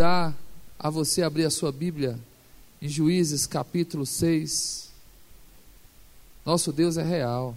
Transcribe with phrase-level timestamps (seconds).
[0.00, 0.34] convidar
[0.78, 2.18] a você abrir a sua Bíblia
[2.80, 4.88] em Juízes capítulo 6.
[6.42, 7.54] Nosso Deus é real.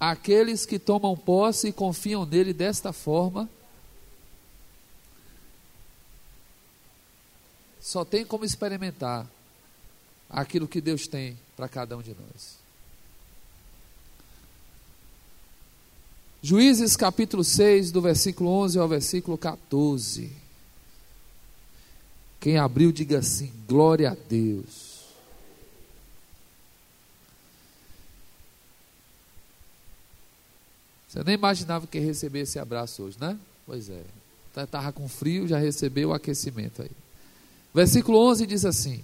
[0.00, 3.46] Aqueles que tomam posse e confiam nele desta forma,
[7.78, 9.26] só tem como experimentar
[10.30, 12.61] aquilo que Deus tem para cada um de nós.
[16.44, 20.32] Juízes capítulo 6, do versículo 11 ao versículo 14.
[22.40, 24.92] Quem abriu, diga assim: glória a Deus.
[31.08, 33.38] Você nem imaginava que ia receber esse abraço hoje, né?
[33.64, 34.02] Pois é.
[34.56, 36.90] Estava com frio, já recebeu o aquecimento aí.
[37.72, 39.00] Versículo 11 diz assim: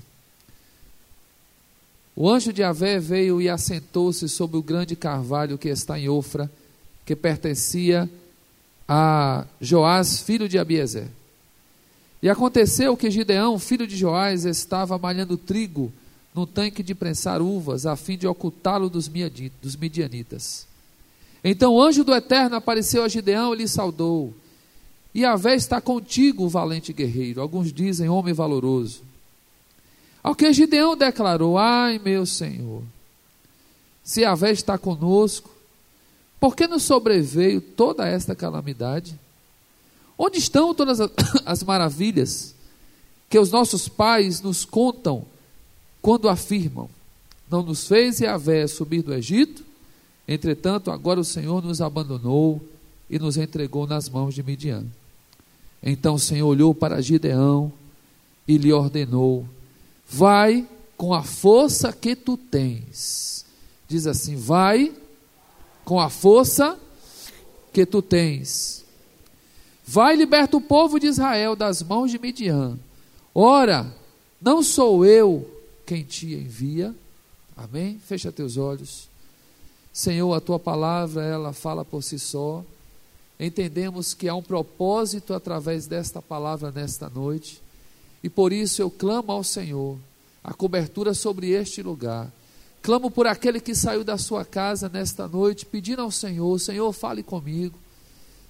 [2.16, 6.50] O anjo de Avé veio e assentou-se sobre o grande carvalho que está em Ofra,
[7.08, 8.06] que pertencia
[8.86, 11.08] a Joás, filho de Abiezer.
[12.22, 15.90] E aconteceu que Gideão, filho de Joás, estava malhando trigo
[16.34, 20.66] no tanque de prensar uvas, a fim de ocultá-lo dos midianitas.
[21.42, 24.34] Então o anjo do Eterno apareceu a Gideão e lhe saudou.
[25.14, 27.40] E a vé está contigo, valente guerreiro.
[27.40, 29.02] Alguns dizem homem valoroso.
[30.22, 32.82] Ao que Gideão declarou: Ai, meu Senhor,
[34.04, 35.57] se a vé está conosco,
[36.40, 39.18] por que nos sobreveio toda esta calamidade?
[40.16, 40.98] Onde estão todas
[41.44, 42.54] as maravilhas
[43.28, 45.24] que os nossos pais nos contam
[46.00, 46.88] quando afirmam:
[47.50, 49.64] Não nos fez Yahvé subir do Egito?
[50.26, 52.62] Entretanto, agora o Senhor nos abandonou
[53.08, 54.84] e nos entregou nas mãos de Midian.
[55.82, 57.72] Então o Senhor olhou para Gideão
[58.46, 59.48] e lhe ordenou:
[60.06, 60.66] Vai
[60.96, 63.44] com a força que tu tens.
[63.88, 64.92] Diz assim: Vai
[65.88, 66.78] com a força
[67.72, 68.84] que tu tens
[69.90, 72.78] Vai e liberta o povo de Israel das mãos de Midian.
[73.34, 73.90] Ora,
[74.38, 75.50] não sou eu
[75.86, 76.94] quem te envia.
[77.56, 77.98] Amém?
[77.98, 79.08] Fecha teus olhos.
[79.90, 82.62] Senhor, a tua palavra, ela fala por si só.
[83.40, 87.62] Entendemos que há um propósito através desta palavra nesta noite.
[88.22, 89.96] E por isso eu clamo ao Senhor
[90.44, 92.30] a cobertura sobre este lugar.
[92.88, 97.22] Clamo por aquele que saiu da sua casa nesta noite, pedindo ao Senhor: Senhor, fale
[97.22, 97.78] comigo.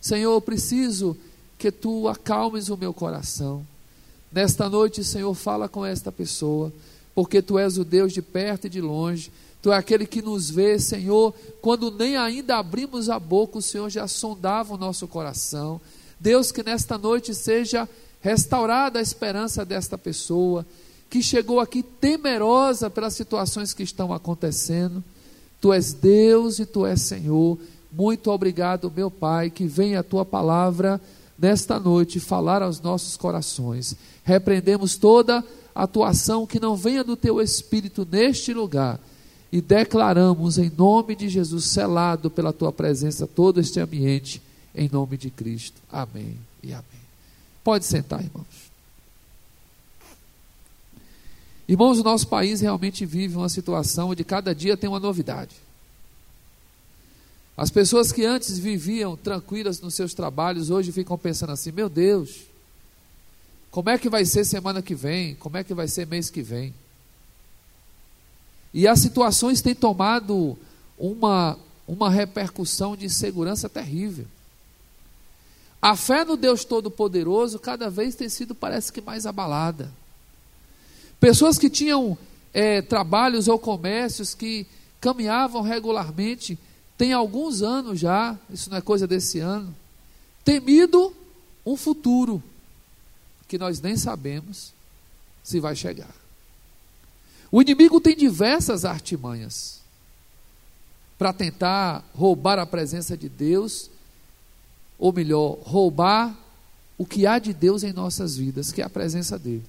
[0.00, 1.16] Senhor, eu preciso
[1.59, 3.66] que tu acalmes o meu coração.
[4.31, 6.72] Nesta noite, Senhor, fala com esta pessoa,
[7.16, 9.32] porque tu és o Deus de perto e de longe.
[9.60, 13.91] Tu é aquele que nos vê, Senhor, quando nem ainda abrimos a boca, o Senhor
[13.91, 15.81] já sondava o nosso coração.
[16.21, 17.88] Deus, que nesta noite seja
[18.21, 20.65] restaurada a esperança desta pessoa,
[21.11, 25.03] que chegou aqui temerosa pelas situações que estão acontecendo.
[25.61, 27.59] Tu és Deus e tu és Senhor.
[27.91, 31.01] Muito obrigado, meu Pai, que venha a tua palavra
[31.39, 33.97] nesta noite falar aos nossos corações.
[34.23, 39.01] Repreendemos toda atuação que não venha do teu espírito neste lugar
[39.51, 44.43] e declaramos em nome de Jesus, selado pela tua presença, todo este ambiente,
[44.75, 45.81] em nome de Cristo.
[45.91, 46.85] Amém e amém.
[47.65, 48.68] Pode sentar, irmãos.
[51.69, 55.55] Irmãos, o nosso país realmente vive uma situação onde cada dia tem uma novidade.
[57.55, 62.45] As pessoas que antes viviam tranquilas nos seus trabalhos, hoje ficam pensando assim: meu Deus,
[63.71, 65.34] como é que vai ser semana que vem?
[65.34, 66.73] Como é que vai ser mês que vem?
[68.73, 70.57] E as situações têm tomado
[70.99, 74.27] uma, uma repercussão de insegurança terrível.
[75.83, 79.93] A fé no Deus Todo-Poderoso cada vez tem sido, parece que, mais abalada.
[81.21, 82.17] Pessoas que tinham
[82.53, 84.67] é, trabalhos ou comércios que
[85.01, 86.59] caminhavam regularmente
[86.97, 89.75] tem alguns anos já, isso não é coisa desse ano,
[90.45, 91.15] temido
[91.65, 92.43] um futuro
[93.47, 94.73] que nós nem sabemos
[95.43, 96.15] se vai chegar.
[97.51, 99.81] O inimigo tem diversas artimanhas
[101.19, 103.91] para tentar roubar a presença de Deus,
[104.99, 106.37] ou melhor, roubar
[106.97, 109.65] o que há de Deus em nossas vidas, que é a presença dele.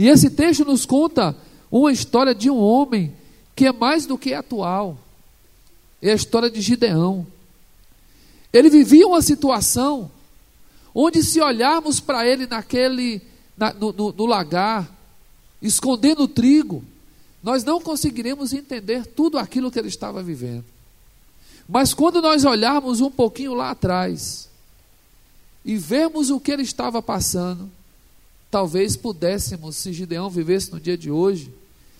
[0.00, 1.36] E esse texto nos conta
[1.70, 3.14] uma história de um homem
[3.54, 4.96] que é mais do que atual.
[6.00, 7.26] É a história de Gideão.
[8.50, 10.10] Ele vivia uma situação
[10.94, 13.20] onde, se olharmos para ele naquele,
[13.54, 14.90] na, no, no, no lagar,
[15.60, 16.82] escondendo trigo,
[17.42, 20.64] nós não conseguiremos entender tudo aquilo que ele estava vivendo.
[21.68, 24.48] Mas quando nós olharmos um pouquinho lá atrás
[25.62, 27.70] e vermos o que ele estava passando,
[28.50, 31.52] talvez pudéssemos, se Gideão vivesse no dia de hoje,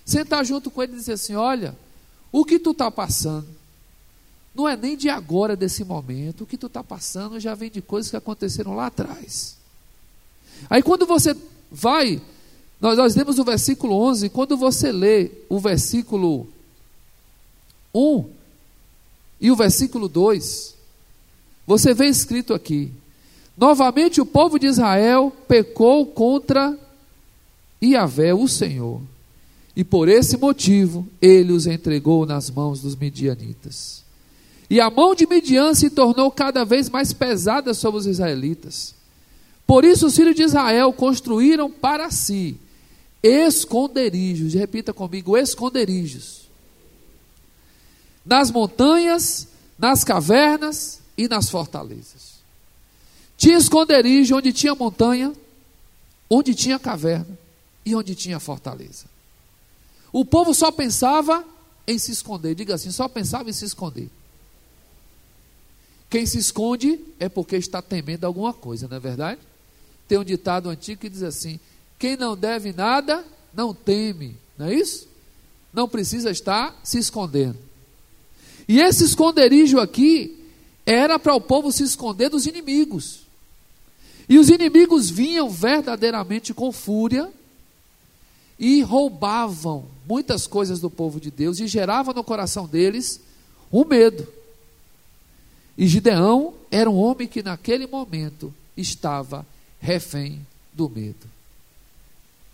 [0.05, 1.77] sentar junto com ele e dizer assim: Olha,
[2.31, 3.47] o que tu está passando?
[4.53, 6.43] não é nem de agora, desse momento.
[6.43, 9.55] O que tu está passando já vem de coisas que aconteceram lá atrás.
[10.69, 11.35] Aí quando você
[11.71, 12.21] vai,
[12.79, 16.47] nós, nós lemos o versículo 11, quando você lê o versículo
[17.93, 18.29] 1
[19.39, 20.75] e o versículo 2,
[21.65, 22.91] você vê escrito aqui:
[23.61, 26.75] Novamente o povo de Israel pecou contra
[27.81, 28.99] Yahvé, o Senhor,
[29.75, 34.03] e por esse motivo ele os entregou nas mãos dos midianitas.
[34.67, 38.95] E a mão de Midian se tornou cada vez mais pesada sobre os israelitas.
[39.67, 42.57] Por isso os filhos de Israel construíram para si
[43.21, 46.49] esconderijos, repita comigo, esconderijos.
[48.25, 52.30] Nas montanhas, nas cavernas e nas fortalezas.
[53.41, 55.33] Tinha esconderijo onde tinha montanha,
[56.29, 57.35] onde tinha caverna
[57.83, 59.05] e onde tinha fortaleza.
[60.13, 61.43] O povo só pensava
[61.87, 64.11] em se esconder, diga assim, só pensava em se esconder.
[66.07, 69.41] Quem se esconde é porque está temendo alguma coisa, não é verdade?
[70.07, 71.59] Tem um ditado antigo que diz assim:
[71.97, 75.07] quem não deve nada, não teme, não é isso?
[75.73, 77.57] Não precisa estar se escondendo.
[78.67, 80.37] E esse esconderijo aqui
[80.85, 83.20] era para o povo se esconder dos inimigos.
[84.31, 87.29] E os inimigos vinham verdadeiramente com fúria
[88.57, 93.19] e roubavam muitas coisas do povo de Deus e geravam no coração deles
[93.69, 94.25] um medo.
[95.77, 99.45] E Gideão era um homem que naquele momento estava
[99.81, 101.29] refém do medo.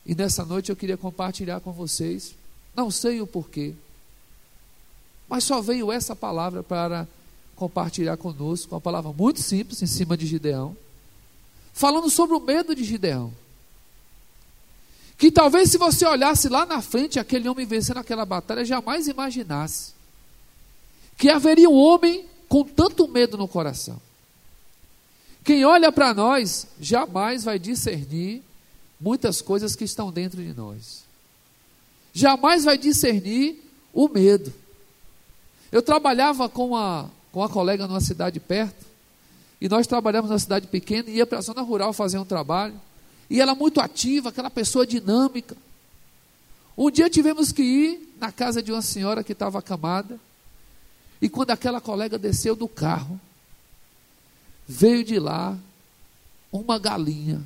[0.03, 2.33] E nessa noite eu queria compartilhar com vocês,
[2.75, 3.75] não sei o porquê,
[5.29, 7.07] mas só veio essa palavra para
[7.55, 10.75] compartilhar conosco, uma palavra muito simples em cima de Gideão,
[11.77, 13.31] falando sobre o medo de Gideão.
[15.15, 19.93] Que talvez se você olhasse lá na frente aquele homem vencendo aquela batalha, jamais imaginasse
[21.15, 23.99] que haveria um homem com tanto medo no coração.
[25.43, 28.43] Quem olha para nós jamais vai discernir
[28.99, 31.03] muitas coisas que estão dentro de nós.
[32.11, 33.63] Jamais vai discernir
[33.93, 34.51] o medo.
[35.71, 38.86] Eu trabalhava com uma, com uma colega numa cidade perto,
[39.59, 42.79] e nós trabalhamos numa cidade pequena, ia para a zona rural fazer um trabalho,
[43.29, 45.55] e ela muito ativa, aquela pessoa dinâmica.
[46.77, 50.19] Um dia tivemos que ir na casa de uma senhora que estava acamada,
[51.21, 53.19] e quando aquela colega desceu do carro,
[54.67, 55.57] veio de lá
[56.51, 57.41] uma galinha.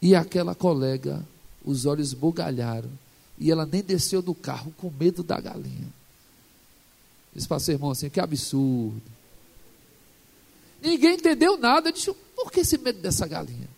[0.00, 1.24] E aquela colega,
[1.64, 2.90] os olhos bugalharam.
[3.38, 5.88] E ela nem desceu do carro com medo da galinha.
[7.48, 9.15] Para o irmão assim: que absurdo.
[10.86, 11.88] Ninguém entendeu nada.
[11.88, 13.68] Eu disse: por que esse medo dessa galinha?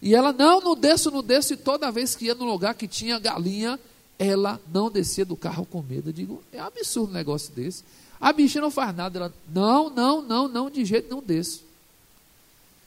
[0.00, 1.54] E ela: não, não desço, não desço.
[1.54, 3.80] E toda vez que ia no lugar que tinha galinha,
[4.16, 6.10] ela não descia do carro com medo.
[6.10, 7.82] Eu digo, é absurdo um negócio desse.
[8.20, 9.18] A bicha não faz nada.
[9.18, 11.64] Ela, não, não, não, não, de jeito não desço.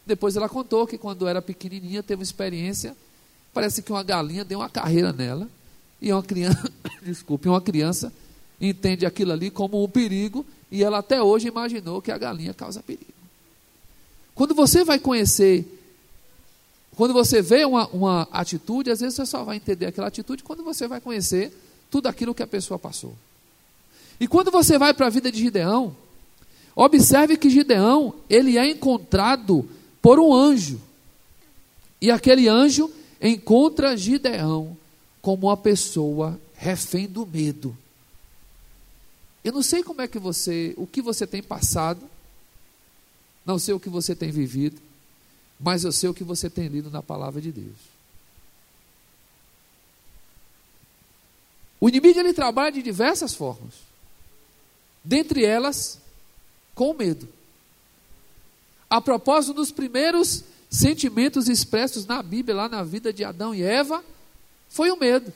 [0.06, 2.96] Depois ela contou que quando era pequenininha teve uma experiência,
[3.54, 5.48] parece que uma galinha deu uma carreira nela,
[6.02, 6.72] e uma criança,
[7.04, 8.12] desculpe, uma criança
[8.60, 12.82] entende aquilo ali como um perigo, e ela até hoje imaginou que a galinha causa
[12.82, 13.19] perigo.
[14.40, 15.66] Quando você vai conhecer
[16.96, 20.64] quando você vê uma, uma atitude, às vezes você só vai entender aquela atitude quando
[20.64, 21.52] você vai conhecer
[21.92, 23.14] tudo aquilo que a pessoa passou.
[24.18, 25.94] E quando você vai para a vida de Gideão,
[26.74, 29.68] observe que Gideão, ele é encontrado
[30.02, 30.80] por um anjo.
[32.02, 32.90] E aquele anjo
[33.22, 34.78] encontra Gideão
[35.22, 37.76] como uma pessoa refém do medo.
[39.44, 42.02] Eu não sei como é que você, o que você tem passado,
[43.50, 44.80] não sei o que você tem vivido,
[45.60, 47.78] mas eu sei o que você tem lido na palavra de Deus.
[51.82, 53.74] O inimigo ele trabalha de diversas formas.
[55.04, 55.98] Dentre elas,
[56.76, 57.28] com medo.
[58.88, 64.04] A propósito dos primeiros sentimentos expressos na Bíblia, lá na vida de Adão e Eva,
[64.70, 65.34] foi o medo.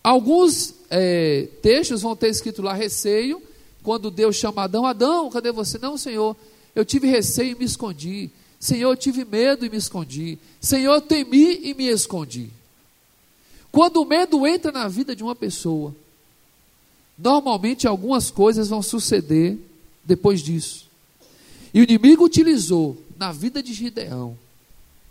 [0.00, 3.42] Alguns é, textos vão ter escrito lá receio,
[3.82, 5.76] quando Deus chama Adão, Adão, cadê você?
[5.76, 6.36] Não, Senhor,
[6.74, 8.30] eu tive receio e me escondi.
[8.58, 10.38] Senhor, eu tive medo e me escondi.
[10.60, 12.50] Senhor, temi e me escondi.
[13.70, 15.94] Quando o medo entra na vida de uma pessoa,
[17.18, 19.58] normalmente algumas coisas vão suceder
[20.04, 20.86] depois disso.
[21.72, 24.38] E o inimigo utilizou na vida de Gideão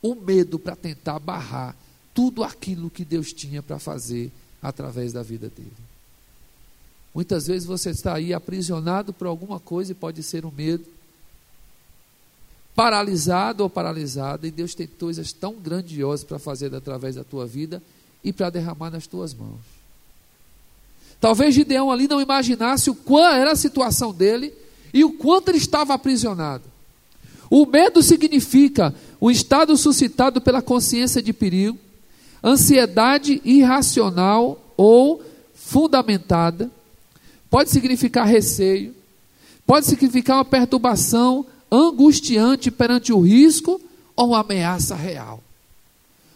[0.02, 1.76] o medo para tentar barrar
[2.14, 5.72] tudo aquilo que Deus tinha para fazer através da vida dele.
[7.14, 10.86] Muitas vezes você está aí aprisionado por alguma coisa e pode ser o um medo
[12.76, 17.82] paralisado ou paralisada, e Deus tem coisas tão grandiosas para fazer através da tua vida
[18.24, 19.60] e para derramar nas tuas mãos.
[21.20, 24.54] Talvez Gideão ali não imaginasse o qual era a situação dele
[24.94, 26.64] e o quanto ele estava aprisionado.
[27.50, 31.78] O medo significa o estado suscitado pela consciência de perigo,
[32.44, 36.70] ansiedade irracional ou fundamentada,
[37.50, 38.94] pode significar receio,
[39.66, 43.82] pode significar uma perturbação angustiante perante o risco
[44.16, 45.44] ou ameaça real.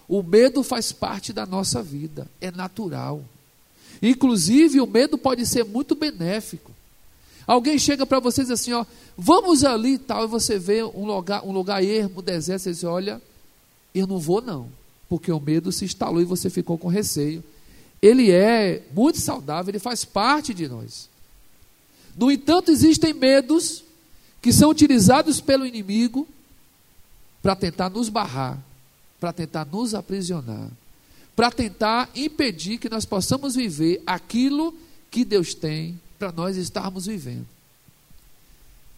[0.08, 3.24] O medo faz parte da nossa vida, é natural.
[4.02, 6.72] Inclusive, o medo pode ser muito benéfico.
[7.46, 11.06] Alguém chega para você diz assim: ó, vamos ali e tal, e você vê um
[11.06, 13.22] lugar, um lugar ermo, deserto, você diz: olha,
[13.94, 14.70] eu não vou não,
[15.08, 17.44] porque o medo se instalou e você ficou com receio.
[18.02, 21.10] Ele é muito saudável, ele faz parte de nós.
[22.16, 23.84] No entanto, existem medos
[24.42, 26.28] que são utilizados pelo inimigo
[27.42, 28.58] para tentar nos barrar,
[29.20, 30.70] para tentar nos aprisionar
[31.38, 34.74] para tentar impedir que nós possamos viver aquilo
[35.12, 37.46] que Deus tem para nós estarmos vivendo.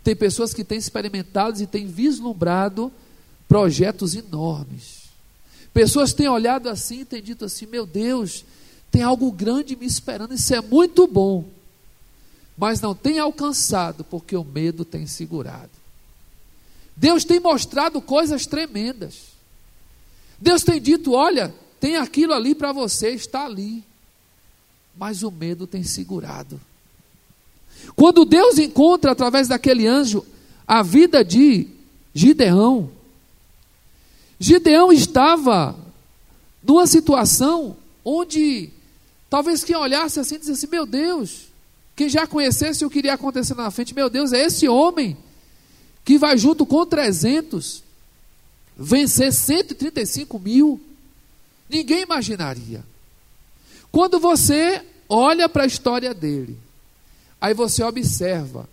[0.06, 2.94] Tem pessoas que têm experimentado e têm vislumbrado
[3.46, 5.10] projetos enormes.
[5.74, 8.46] Pessoas têm olhado assim e têm dito assim: meu Deus,
[8.90, 11.44] tem algo grande me esperando, isso é muito bom.
[12.60, 15.70] Mas não tem alcançado porque o medo tem segurado.
[16.94, 19.30] Deus tem mostrado coisas tremendas.
[20.38, 23.82] Deus tem dito: olha, tem aquilo ali para você, está ali.
[24.98, 26.60] Mas o medo tem segurado.
[27.96, 30.26] Quando Deus encontra através daquele anjo
[30.68, 31.66] a vida de
[32.14, 32.92] Gideão,
[34.38, 35.78] Gideão estava
[36.62, 38.70] numa situação onde
[39.30, 41.49] talvez quem olhasse assim dissesse: Meu Deus,
[42.00, 45.18] quem já conhecesse o que iria acontecer na frente, meu Deus, é esse homem
[46.06, 47.84] que vai junto com 300
[48.78, 50.80] vencer 135 mil.
[51.70, 52.86] Ninguém imaginaria.
[53.92, 56.58] Quando você olha para a história dele,
[57.42, 58.66] aí você observa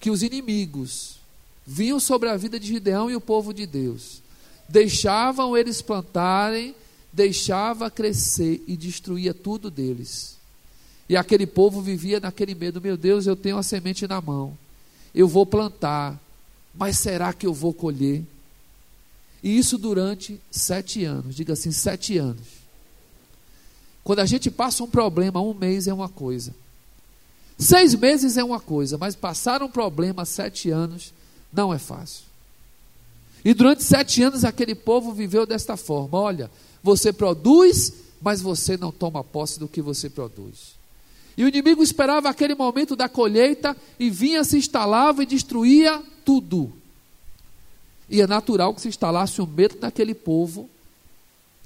[0.00, 1.20] que os inimigos
[1.64, 4.20] vinham sobre a vida de Gideão e o povo de Deus,
[4.68, 6.74] deixavam eles plantarem,
[7.12, 10.39] deixava crescer e destruía tudo deles.
[11.10, 14.56] E aquele povo vivia naquele medo: meu Deus, eu tenho a semente na mão,
[15.12, 16.16] eu vou plantar,
[16.72, 18.22] mas será que eu vou colher?
[19.42, 21.34] E isso durante sete anos.
[21.34, 22.46] Diga assim, sete anos.
[24.04, 26.54] Quando a gente passa um problema, um mês é uma coisa.
[27.58, 31.12] Seis meses é uma coisa, mas passar um problema sete anos
[31.52, 32.22] não é fácil.
[33.44, 36.48] E durante sete anos aquele povo viveu desta forma: olha,
[36.84, 40.78] você produz, mas você não toma posse do que você produz.
[41.40, 46.70] E o inimigo esperava aquele momento da colheita e vinha, se instalava e destruía tudo.
[48.10, 50.68] E é natural que se instalasse um medo naquele povo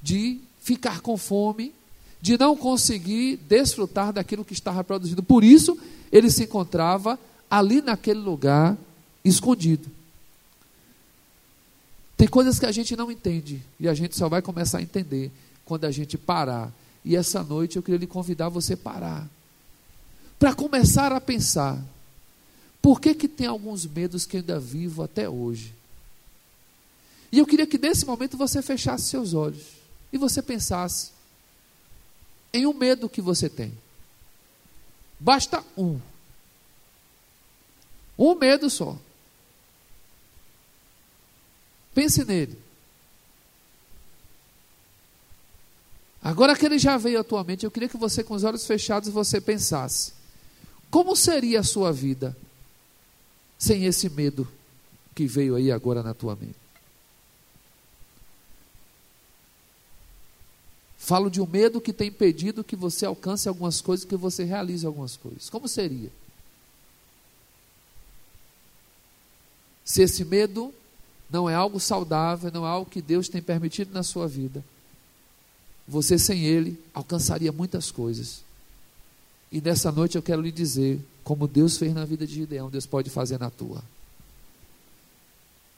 [0.00, 1.74] de ficar com fome,
[2.22, 5.24] de não conseguir desfrutar daquilo que estava produzindo.
[5.24, 5.76] Por isso,
[6.12, 7.18] ele se encontrava
[7.50, 8.78] ali naquele lugar
[9.24, 9.90] escondido.
[12.16, 15.32] Tem coisas que a gente não entende e a gente só vai começar a entender
[15.64, 16.72] quando a gente parar.
[17.04, 19.28] E essa noite eu queria lhe convidar você a parar.
[20.44, 21.82] Para começar a pensar.
[22.82, 25.72] Por que, que tem alguns medos que ainda vivo até hoje?
[27.32, 29.64] E eu queria que nesse momento você fechasse seus olhos
[30.12, 31.12] e você pensasse
[32.52, 33.72] em um medo que você tem.
[35.18, 35.98] Basta um.
[38.18, 38.98] Um medo só.
[41.94, 42.58] Pense nele.
[46.22, 48.66] Agora que ele já veio à tua mente, eu queria que você, com os olhos
[48.66, 50.12] fechados, você pensasse:
[50.94, 52.36] como seria a sua vida
[53.58, 54.46] sem esse medo
[55.12, 56.54] que veio aí agora na tua mente?
[60.96, 64.86] Falo de um medo que tem impedido que você alcance algumas coisas, que você realize
[64.86, 65.50] algumas coisas.
[65.50, 66.12] Como seria?
[69.84, 70.72] Se esse medo
[71.28, 74.64] não é algo saudável, não é algo que Deus tem permitido na sua vida,
[75.88, 78.44] você sem ele alcançaria muitas coisas.
[79.54, 82.87] E nessa noite eu quero lhe dizer, como Deus fez na vida de Gideão, Deus
[82.87, 83.84] pode fazer na tua.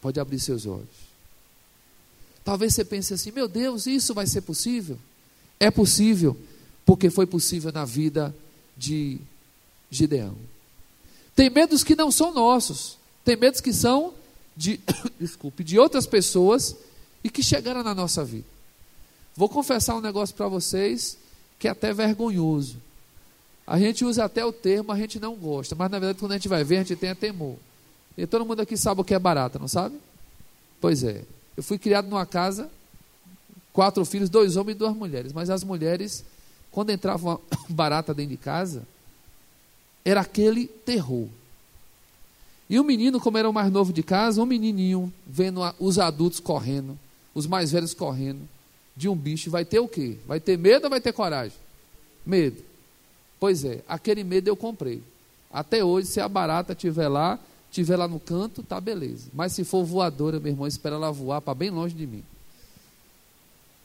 [0.00, 0.88] Pode abrir seus olhos.
[2.42, 4.98] Talvez você pense assim: meu Deus, isso vai ser possível?
[5.60, 6.34] É possível,
[6.86, 8.34] porque foi possível na vida
[8.78, 9.18] de
[9.90, 10.34] Gideão.
[11.34, 14.14] Tem medos que não são nossos, tem medos que são
[14.56, 14.80] de,
[15.20, 16.74] desculpe, de outras pessoas
[17.22, 18.46] e que chegaram na nossa vida.
[19.36, 21.18] Vou confessar um negócio para vocês
[21.58, 22.85] que é até vergonhoso.
[23.66, 26.36] A gente usa até o termo, a gente não gosta, mas na verdade quando a
[26.36, 27.56] gente vai ver, a gente tem a temor.
[28.16, 29.98] E todo mundo aqui sabe o que é barata, não sabe?
[30.80, 31.22] Pois é.
[31.56, 32.70] Eu fui criado numa casa
[33.72, 35.32] quatro filhos, dois homens e duas mulheres.
[35.34, 36.24] Mas as mulheres,
[36.70, 38.82] quando entrava uma barata dentro de casa,
[40.04, 41.28] era aquele terror.
[42.70, 46.40] E o menino, como era o mais novo de casa, um menininho vendo os adultos
[46.40, 46.98] correndo,
[47.34, 48.48] os mais velhos correndo
[48.96, 50.16] de um bicho, vai ter o quê?
[50.26, 51.56] Vai ter medo ou vai ter coragem?
[52.24, 52.62] Medo.
[53.38, 55.02] Pois é, aquele medo eu comprei.
[55.52, 57.38] Até hoje, se a barata estiver lá,
[57.70, 59.28] estiver lá no canto, tá beleza.
[59.32, 62.22] Mas se for voadora, meu irmão, espera ela voar para bem longe de mim.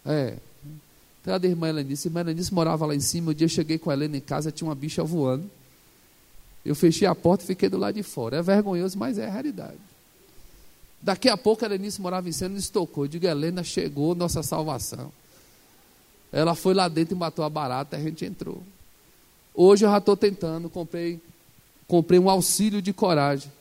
[0.05, 0.37] É.
[1.23, 2.07] Cadê a irmã Helenice?
[2.07, 3.31] A irmã Helenice morava lá em cima.
[3.31, 5.49] Um dia eu cheguei com a Helena em casa, tinha uma bicha voando.
[6.65, 8.37] Eu fechei a porta e fiquei do lado de fora.
[8.37, 9.79] É vergonhoso, mas é a realidade.
[11.01, 13.05] Daqui a pouco a Helenice morava em cima e nos tocou.
[13.05, 15.11] Eu digo, Helena, chegou nossa salvação.
[16.31, 18.63] Ela foi lá dentro e matou a barata, a gente entrou.
[19.53, 21.19] Hoje eu já estou tentando, comprei,
[21.87, 23.51] comprei um auxílio de coragem.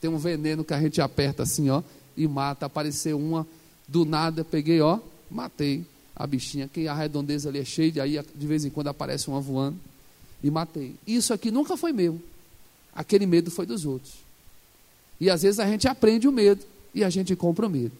[0.00, 1.82] Tem um veneno que a gente aperta assim, ó,
[2.16, 2.66] e mata.
[2.66, 3.46] Apareceu uma
[3.86, 4.98] do nada, peguei, ó,
[5.30, 5.84] matei
[6.14, 6.68] a bichinha.
[6.68, 9.78] Que a redondeza ali é cheia, de aí de vez em quando aparece uma voando
[10.42, 10.94] e matei.
[11.06, 12.20] Isso aqui nunca foi meu.
[12.94, 14.14] Aquele medo foi dos outros.
[15.20, 17.92] E às vezes a gente aprende o medo e a gente compra o medo.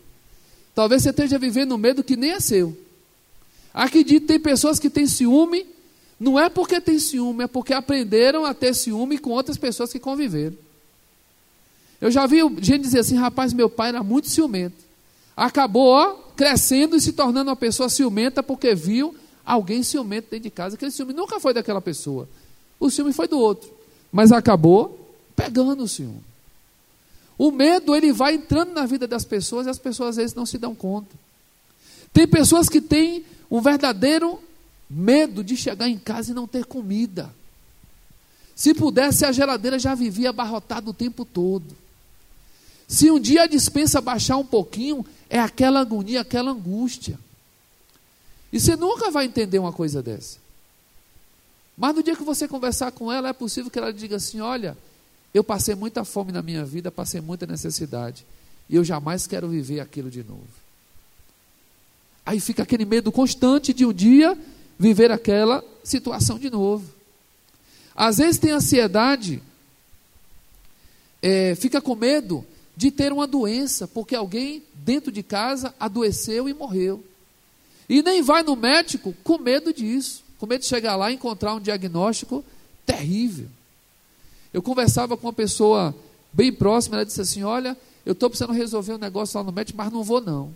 [0.75, 2.77] Talvez você esteja vivendo um medo que nem é seu.
[3.73, 5.67] Acredite, tem pessoas que têm ciúme,
[6.19, 9.99] não é porque tem ciúme, é porque aprenderam a ter ciúme com outras pessoas que
[9.99, 10.57] conviveram.
[12.01, 14.85] Eu já vi gente dizer assim, rapaz, meu pai era muito ciumento.
[15.37, 20.51] Acabou ó, crescendo e se tornando uma pessoa ciumenta porque viu alguém ciumento dentro de
[20.51, 20.75] casa.
[20.75, 22.29] Aquele ciúme nunca foi daquela pessoa.
[22.81, 23.71] O ciúme foi do outro.
[24.11, 26.21] Mas acabou pegando o ciúme.
[27.39, 30.47] O medo, ele vai entrando na vida das pessoas e as pessoas às vezes não
[30.47, 31.15] se dão conta.
[32.13, 34.41] Tem pessoas que têm um verdadeiro
[34.89, 37.33] medo de chegar em casa e não ter comida.
[38.55, 41.77] Se pudesse, a geladeira já vivia abarrotada o tempo todo.
[42.89, 47.19] Se um dia a dispensa baixar um pouquinho, é aquela agonia, aquela angústia.
[48.53, 50.39] E você nunca vai entender uma coisa dessa.
[51.77, 54.79] Mas no dia que você conversar com ela, é possível que ela diga assim: Olha,
[55.35, 58.25] eu passei muita fome na minha vida, passei muita necessidade,
[58.71, 60.47] e eu jamais quero viver aquilo de novo.
[62.25, 64.39] Aí fica aquele medo constante de um dia
[64.79, 66.85] viver aquela situação de novo.
[67.95, 69.43] Às vezes tem ansiedade,
[71.23, 72.45] é, fica com medo
[72.77, 77.03] de ter uma doença, porque alguém dentro de casa adoeceu e morreu.
[77.89, 81.55] E nem vai no médico com medo disso, com medo de chegar lá e encontrar
[81.55, 82.45] um diagnóstico
[82.85, 83.49] terrível.
[84.53, 85.95] Eu conversava com uma pessoa
[86.33, 89.79] bem próxima, ela disse assim: Olha, eu estou precisando resolver um negócio lá no médico,
[89.79, 90.53] mas não vou não.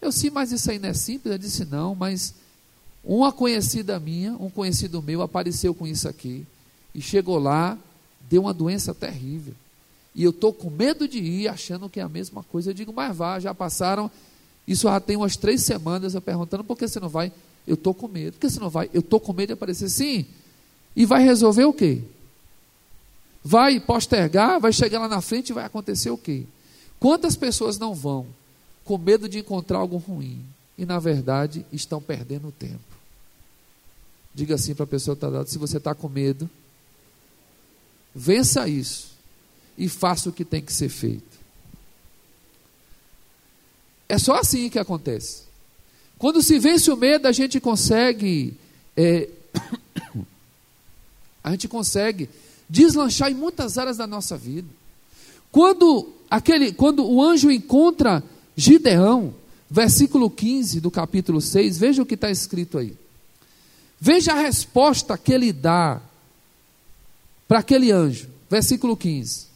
[0.00, 1.26] Eu sim, mas isso aí não é simples?
[1.26, 2.34] Ela disse: Não, mas
[3.04, 6.46] uma conhecida minha, um conhecido meu, apareceu com isso aqui
[6.94, 7.76] e chegou lá,
[8.30, 9.54] deu uma doença terrível.
[10.14, 12.70] E eu estou com medo de ir, achando que é a mesma coisa.
[12.70, 14.10] Eu digo, mas vá, já passaram.
[14.66, 17.32] Isso já tem umas três semanas eu perguntando, por que você não vai?
[17.66, 18.34] Eu estou com medo.
[18.34, 18.88] Por que você não vai?
[18.94, 19.88] Eu estou com medo de aparecer.
[19.90, 20.24] Sim.
[20.94, 22.00] E vai resolver o quê?
[23.42, 26.44] Vai postergar, vai chegar lá na frente e vai acontecer o quê?
[27.00, 28.26] Quantas pessoas não vão
[28.84, 30.40] com medo de encontrar algo ruim
[30.78, 32.93] e, na verdade, estão perdendo tempo?
[34.34, 36.50] Diga assim para a pessoa que está dando: se você está com medo,
[38.14, 39.12] vença isso
[39.78, 41.34] e faça o que tem que ser feito.
[44.08, 45.44] É só assim que acontece.
[46.18, 48.56] Quando se vence o medo, a gente consegue.
[48.96, 49.28] É,
[51.42, 52.28] a gente consegue
[52.68, 54.68] deslanchar em muitas áreas da nossa vida.
[55.50, 58.22] Quando, aquele, quando o anjo encontra
[58.56, 59.34] Gideão,
[59.70, 62.96] versículo 15 do capítulo 6, veja o que está escrito aí.
[64.06, 65.98] Veja a resposta que ele dá
[67.48, 69.46] para aquele anjo, versículo 15.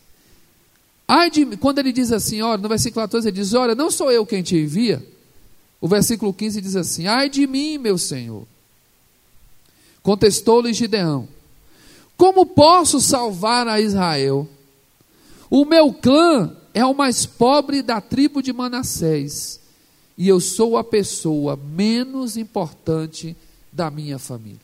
[1.07, 4.11] Ai de, quando ele diz assim, olha, no versículo 14 ele diz: Olha, não sou
[4.11, 5.07] eu quem te envia.
[5.79, 8.47] O versículo 15 diz assim: Ai de mim, meu senhor.
[10.03, 11.29] Contestou-lhe Gideão:
[12.17, 14.49] Como posso salvar a Israel?
[15.51, 19.61] O meu clã é o mais pobre da tribo de Manassés,
[20.17, 23.37] e eu sou a pessoa menos importante
[23.79, 24.59] da minha família.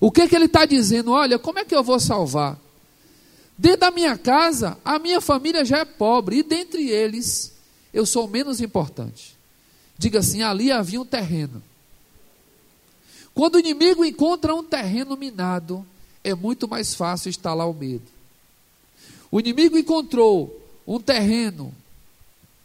[0.00, 1.12] O que, que ele está dizendo?
[1.12, 2.58] Olha, como é que eu vou salvar?
[3.56, 7.52] Dentro da minha casa, a minha família já é pobre, e dentre eles,
[7.94, 9.36] eu sou menos importante.
[9.96, 11.62] Diga assim: ali havia um terreno.
[13.32, 15.86] Quando o inimigo encontra um terreno minado,
[16.24, 18.02] é muito mais fácil instalar o medo.
[19.30, 21.72] O inimigo encontrou um terreno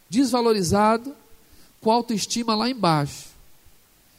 [0.09, 1.15] desvalorizado,
[1.79, 3.26] com autoestima lá embaixo.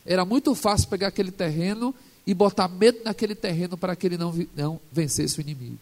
[0.08, 1.94] Era muito fácil pegar aquele terreno
[2.26, 5.78] e botar medo naquele terreno para que ele não, não vencesse o inimigo.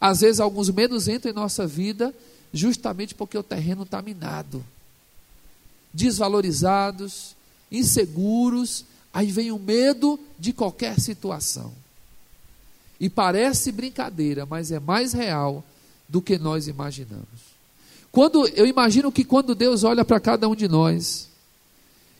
[0.00, 2.14] Às vezes, alguns medos entram em nossa vida
[2.52, 4.64] justamente porque o terreno está minado.
[5.94, 7.34] Desvalorizados,
[7.70, 8.84] inseguros,
[9.16, 11.72] Aí vem o medo de qualquer situação.
[13.00, 15.64] E parece brincadeira, mas é mais real
[16.06, 17.56] do que nós imaginamos.
[18.12, 21.30] Quando eu imagino que quando Deus olha para cada um de nós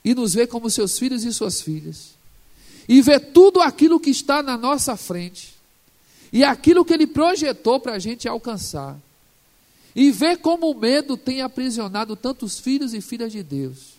[0.07, 2.11] e nos vê como seus filhos e suas filhas,
[2.87, 5.53] e vê tudo aquilo que está na nossa frente,
[6.31, 8.97] e aquilo que Ele projetou para a gente alcançar,
[9.93, 13.97] e vê como o medo tem aprisionado tantos filhos e filhas de Deus,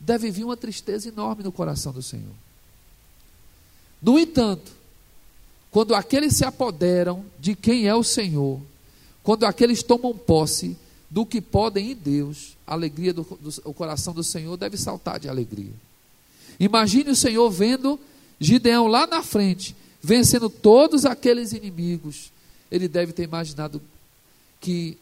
[0.00, 2.34] deve vir uma tristeza enorme no coração do Senhor.
[4.02, 4.72] No entanto,
[5.70, 8.60] quando aqueles se apoderam de quem é o Senhor,
[9.22, 10.76] quando aqueles tomam posse
[11.12, 15.20] do que podem em Deus, a alegria do, do o coração do Senhor deve saltar
[15.20, 15.74] de alegria.
[16.58, 18.00] Imagine o Senhor vendo
[18.40, 22.32] Gideão lá na frente, vencendo todos aqueles inimigos.
[22.70, 23.82] Ele deve ter imaginado
[24.58, 24.96] que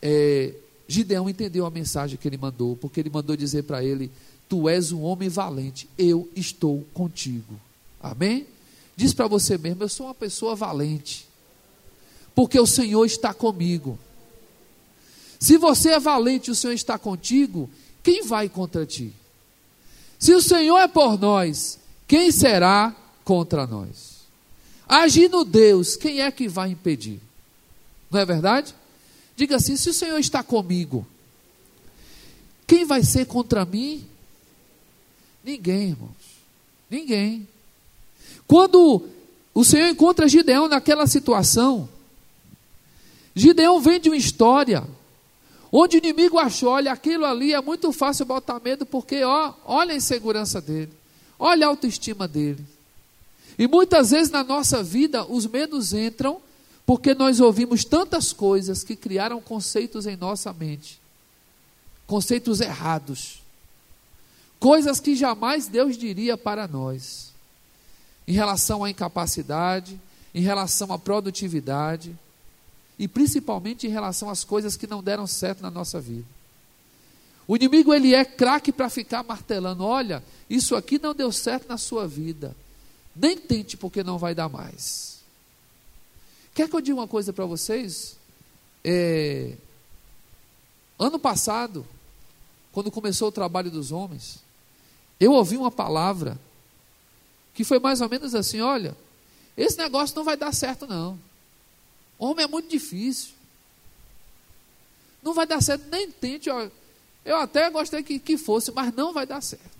[0.00, 0.54] é,
[0.86, 4.12] Gideão entendeu a mensagem que ele mandou, porque ele mandou dizer para ele:
[4.48, 7.58] Tu és um homem valente, eu estou contigo.
[8.00, 8.46] Amém?
[8.94, 11.26] Diz para você mesmo: eu sou uma pessoa valente,
[12.32, 13.98] porque o Senhor está comigo.
[15.38, 17.70] Se você é valente e o Senhor está contigo,
[18.02, 19.12] quem vai contra ti?
[20.18, 24.18] Se o Senhor é por nós, quem será contra nós?
[24.88, 27.20] Agindo Deus, quem é que vai impedir?
[28.10, 28.74] Não é verdade?
[29.36, 31.06] Diga assim: se o Senhor está comigo,
[32.66, 34.04] quem vai ser contra mim?
[35.44, 36.10] Ninguém, irmãos.
[36.90, 37.46] Ninguém.
[38.46, 39.06] Quando
[39.54, 41.88] o Senhor encontra Gideão naquela situação,
[43.34, 44.84] Gideão vem de uma história
[45.72, 49.92] onde o inimigo achou, olha, aquilo ali é muito fácil botar medo, porque ó, olha
[49.92, 50.92] a insegurança dele,
[51.38, 52.64] olha a autoestima dele.
[53.58, 56.40] E muitas vezes na nossa vida os medos entram
[56.86, 60.98] porque nós ouvimos tantas coisas que criaram conceitos em nossa mente,
[62.06, 63.42] conceitos errados,
[64.58, 67.28] coisas que jamais Deus diria para nós
[68.26, 70.00] em relação à incapacidade,
[70.34, 72.16] em relação à produtividade
[72.98, 76.26] e principalmente em relação às coisas que não deram certo na nossa vida.
[77.46, 81.78] O inimigo ele é craque para ficar martelando, olha, isso aqui não deu certo na
[81.78, 82.54] sua vida.
[83.14, 85.20] Nem tente porque não vai dar mais.
[86.54, 88.16] Quer que eu diga uma coisa para vocês?
[88.84, 89.54] É,
[90.98, 91.86] ano passado,
[92.72, 94.40] quando começou o trabalho dos homens,
[95.18, 96.38] eu ouvi uma palavra
[97.54, 98.96] que foi mais ou menos assim: olha,
[99.56, 101.18] esse negócio não vai dar certo, não.
[102.18, 103.30] Homem é muito difícil.
[105.22, 106.48] Não vai dar certo, nem tente.
[106.48, 109.78] Eu até gostei que, que fosse, mas não vai dar certo.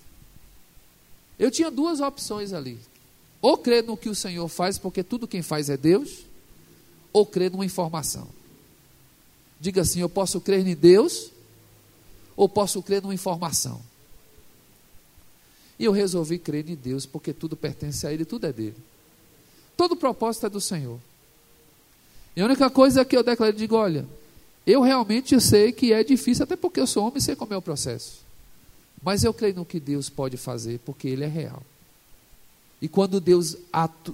[1.39, 2.79] Eu tinha duas opções ali.
[3.41, 6.25] Ou crer no que o Senhor faz, porque tudo quem faz é Deus,
[7.13, 8.29] ou crer numa informação.
[9.61, 11.31] Diga assim: eu posso crer em Deus,
[12.37, 13.81] ou posso crer numa informação.
[15.79, 18.77] E eu resolvi crer em Deus, porque tudo pertence a Ele, tudo é dele.
[19.77, 20.99] Todo propósito é do Senhor.
[22.39, 24.07] E a única coisa que eu declaro, digo, olha,
[24.65, 27.57] eu realmente sei que é difícil, até porque eu sou homem e sei como é
[27.57, 28.21] o processo.
[29.03, 31.63] Mas eu creio no que Deus pode fazer, porque Ele é real.
[32.81, 33.57] E quando Deus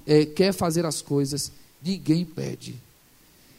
[0.07, 2.77] é, quer fazer as coisas, ninguém impede.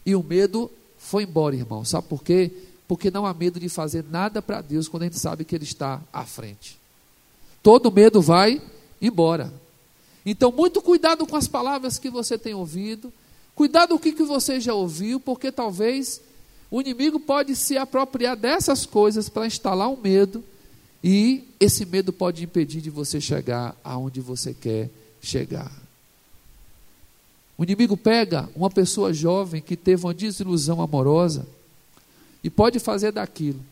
[0.04, 1.86] E o medo foi embora, irmão.
[1.86, 2.52] Sabe por quê?
[2.88, 5.64] Porque não há medo de fazer nada para Deus quando a gente sabe que Ele
[5.64, 6.78] está à frente
[7.66, 8.62] todo medo vai
[9.02, 9.52] embora.
[10.24, 13.12] Então, muito cuidado com as palavras que você tem ouvido,
[13.56, 16.22] cuidado o que, que você já ouviu, porque talvez
[16.70, 20.44] o inimigo pode se apropriar dessas coisas para instalar um medo,
[21.04, 24.90] e esse medo pode impedir de você chegar aonde você quer
[25.22, 25.72] chegar.
[27.58, 31.48] O inimigo pega uma pessoa jovem que teve uma desilusão amorosa
[32.44, 33.64] e pode fazer daquilo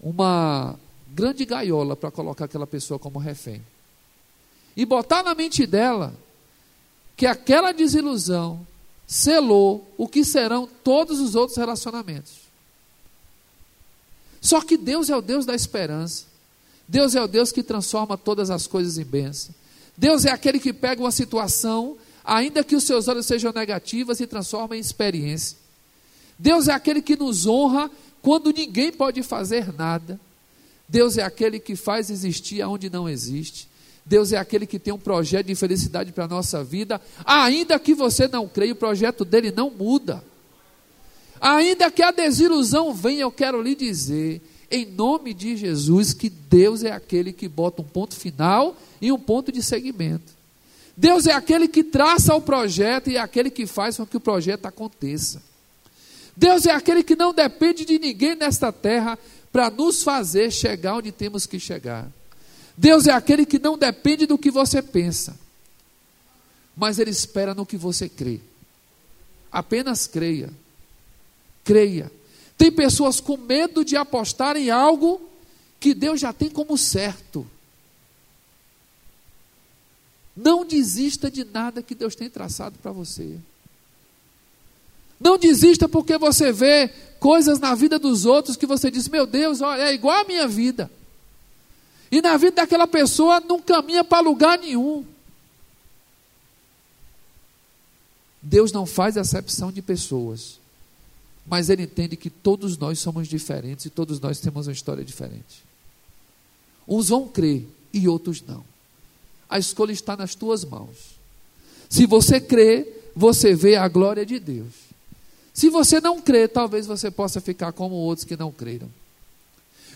[0.00, 0.78] uma
[1.08, 3.62] grande gaiola para colocar aquela pessoa como refém.
[4.76, 6.14] E botar na mente dela
[7.20, 8.66] que aquela desilusão
[9.06, 12.32] selou o que serão todos os outros relacionamentos.
[14.40, 16.24] Só que Deus é o Deus da esperança.
[16.88, 19.54] Deus é o Deus que transforma todas as coisas em bênção.
[19.98, 24.26] Deus é aquele que pega uma situação, ainda que os seus olhos sejam negativos, e
[24.26, 25.58] transforma em experiência.
[26.38, 27.90] Deus é aquele que nos honra
[28.22, 30.18] quando ninguém pode fazer nada.
[30.88, 33.68] Deus é aquele que faz existir aonde não existe.
[34.04, 37.00] Deus é aquele que tem um projeto de felicidade para a nossa vida.
[37.24, 40.22] Ainda que você não creia, o projeto dele não muda.
[41.40, 46.84] Ainda que a desilusão venha, eu quero lhe dizer, em nome de Jesus, que Deus
[46.84, 50.40] é aquele que bota um ponto final e um ponto de segmento.
[50.96, 54.20] Deus é aquele que traça o projeto e é aquele que faz com que o
[54.20, 55.42] projeto aconteça.
[56.36, 59.18] Deus é aquele que não depende de ninguém nesta terra
[59.50, 62.10] para nos fazer chegar onde temos que chegar.
[62.76, 65.38] Deus é aquele que não depende do que você pensa,
[66.76, 68.40] mas Ele espera no que você crê.
[69.50, 70.50] Apenas creia.
[71.64, 72.10] Creia.
[72.56, 75.20] Tem pessoas com medo de apostar em algo
[75.78, 77.46] que Deus já tem como certo.
[80.36, 83.36] Não desista de nada que Deus tem traçado para você.
[85.18, 89.60] Não desista porque você vê coisas na vida dos outros que você diz: Meu Deus,
[89.60, 90.90] olha, é igual a minha vida.
[92.10, 95.04] E na vida daquela pessoa não caminha para lugar nenhum.
[98.42, 100.58] Deus não faz acepção de pessoas,
[101.46, 105.62] mas Ele entende que todos nós somos diferentes e todos nós temos uma história diferente.
[106.88, 108.64] Uns vão crer e outros não.
[109.48, 111.20] A escolha está nas tuas mãos.
[111.88, 114.72] Se você crê, você vê a glória de Deus.
[115.52, 118.88] Se você não crê, talvez você possa ficar como outros que não creram.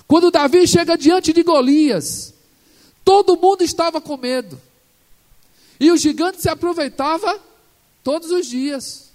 [0.06, 2.34] Quando Davi chega diante de Golias,
[3.04, 4.60] todo mundo estava com medo.
[5.80, 7.40] E o gigante se aproveitava
[8.02, 9.10] todos os dias.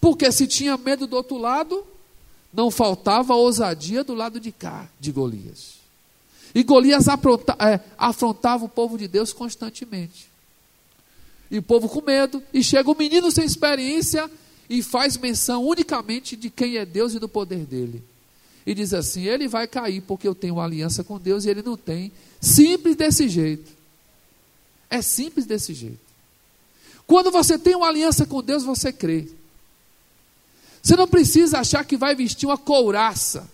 [0.00, 1.84] Porque se tinha medo do outro lado,
[2.52, 5.76] não faltava ousadia do lado de cá, de Golias.
[6.54, 10.28] E Golias é, afrontava o povo de Deus constantemente.
[11.50, 14.30] E o povo com medo, e chega um menino sem experiência
[14.68, 18.02] e faz menção unicamente de quem é Deus e do poder dele.
[18.66, 21.62] E diz assim: ele vai cair porque eu tenho uma aliança com Deus e ele
[21.62, 22.10] não tem.
[22.40, 23.70] Simples desse jeito.
[24.90, 26.00] É simples desse jeito.
[27.06, 29.28] Quando você tem uma aliança com Deus, você crê.
[30.82, 33.48] Você não precisa achar que vai vestir uma couraça,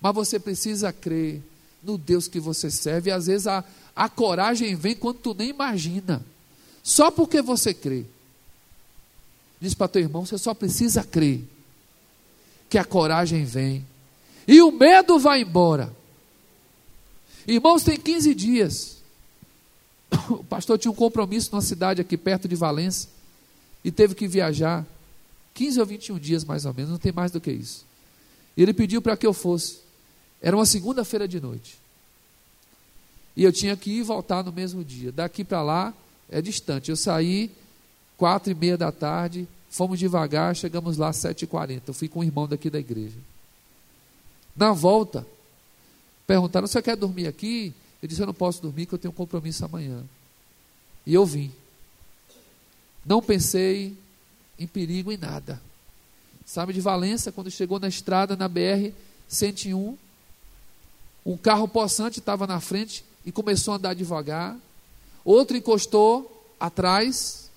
[0.00, 1.42] mas você precisa crer
[1.82, 3.10] no Deus que você serve.
[3.10, 6.24] E às vezes a, a coragem vem quando tu nem imagina.
[6.82, 8.04] Só porque você crê.
[9.60, 11.42] Diz para teu irmão, você só precisa crer.
[12.68, 13.84] Que a coragem vem.
[14.50, 15.94] E o medo vai embora.
[17.46, 18.96] Irmãos, tem 15 dias.
[20.28, 23.08] O pastor tinha um compromisso numa cidade aqui perto de Valença.
[23.84, 24.84] E teve que viajar
[25.54, 27.86] 15 ou 21 dias mais ou menos, não tem mais do que isso.
[28.56, 29.78] E ele pediu para que eu fosse.
[30.42, 31.78] Era uma segunda-feira de noite.
[33.36, 35.12] E eu tinha que ir e voltar no mesmo dia.
[35.12, 35.94] Daqui para lá
[36.28, 36.90] é distante.
[36.90, 37.52] Eu saí
[38.16, 41.90] quatro e meia da tarde, fomos devagar, chegamos lá às sete e quarenta.
[41.90, 43.29] Eu fui com um irmão daqui da igreja.
[44.56, 45.26] Na volta,
[46.26, 47.74] perguntaram: você quer dormir aqui?
[48.02, 50.04] Eu disse: eu não posso dormir, que eu tenho um compromisso amanhã.
[51.06, 51.52] E eu vim.
[53.04, 53.96] Não pensei
[54.58, 55.60] em perigo em nada.
[56.44, 58.92] Sabe de Valença, quando chegou na estrada, na BR
[59.28, 59.96] 101,
[61.24, 64.56] um carro possante estava na frente e começou a andar devagar.
[65.24, 67.50] Outro encostou atrás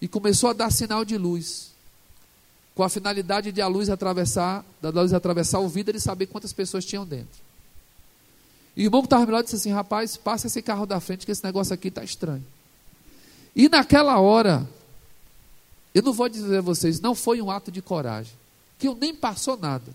[0.00, 1.65] e começou a dar sinal de luz.
[2.76, 6.52] Com a finalidade de a luz atravessar, da luz atravessar o vidro e saber quantas
[6.52, 7.40] pessoas tinham dentro.
[8.76, 11.32] E o irmão que estava melhor disse assim: rapaz, passa esse carro da frente, que
[11.32, 12.44] esse negócio aqui está estranho.
[13.54, 14.68] E naquela hora,
[15.94, 18.34] eu não vou dizer a vocês, não foi um ato de coragem,
[18.78, 19.90] que eu nem passou nada.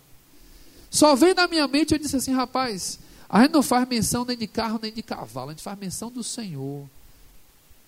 [0.89, 2.97] Só veio na minha mente, eu disse assim, rapaz,
[3.29, 6.11] a gente não faz menção nem de carro nem de cavalo, a gente faz menção
[6.11, 6.85] do Senhor.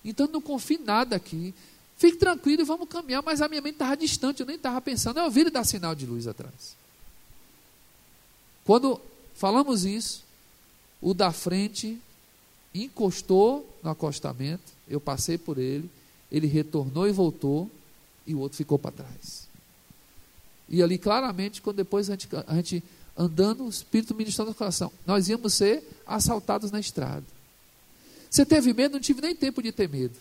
[0.06, 1.56] Então não confie nada aqui.
[1.98, 5.20] Fique tranquilo e vamos caminhar, mas a minha mente estava distante, eu nem estava pensando.
[5.20, 6.76] Eu ouvi ele dar sinal de luz atrás.
[8.66, 9.00] Quando
[9.36, 10.24] falamos isso,
[11.02, 12.00] o da frente
[12.74, 15.90] encostou no acostamento, eu passei por ele,
[16.32, 17.70] ele retornou e voltou,
[18.26, 19.48] e o outro ficou para trás.
[20.68, 22.84] E ali claramente, quando depois a gente, a gente
[23.18, 24.92] andando, o Espírito ministrando no coração.
[25.06, 27.24] Nós íamos ser assaltados na estrada.
[28.30, 28.94] Você teve medo?
[28.94, 30.18] Não tive nem tempo de ter medo.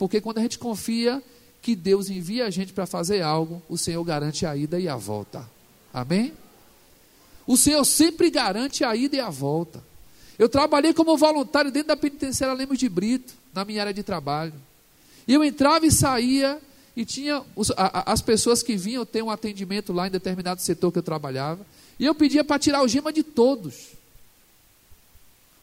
[0.00, 1.22] Porque quando a gente confia
[1.60, 4.96] que Deus envia a gente para fazer algo, o Senhor garante a ida e a
[4.96, 5.46] volta.
[5.92, 6.32] Amém?
[7.46, 9.84] O Senhor sempre garante a ida e a volta.
[10.38, 14.54] Eu trabalhei como voluntário dentro da penitenciária Lemos de Brito, na minha área de trabalho.
[15.28, 16.58] E eu entrava e saía,
[16.96, 20.90] e tinha os, a, as pessoas que vinham ter um atendimento lá em determinado setor
[20.90, 21.60] que eu trabalhava.
[21.98, 23.88] E eu pedia para tirar o gema de todos.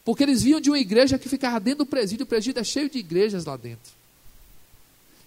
[0.06, 2.88] Porque eles vinham de uma igreja que ficava dentro do presídio, o presídio é cheio
[2.88, 3.97] de igrejas lá dentro.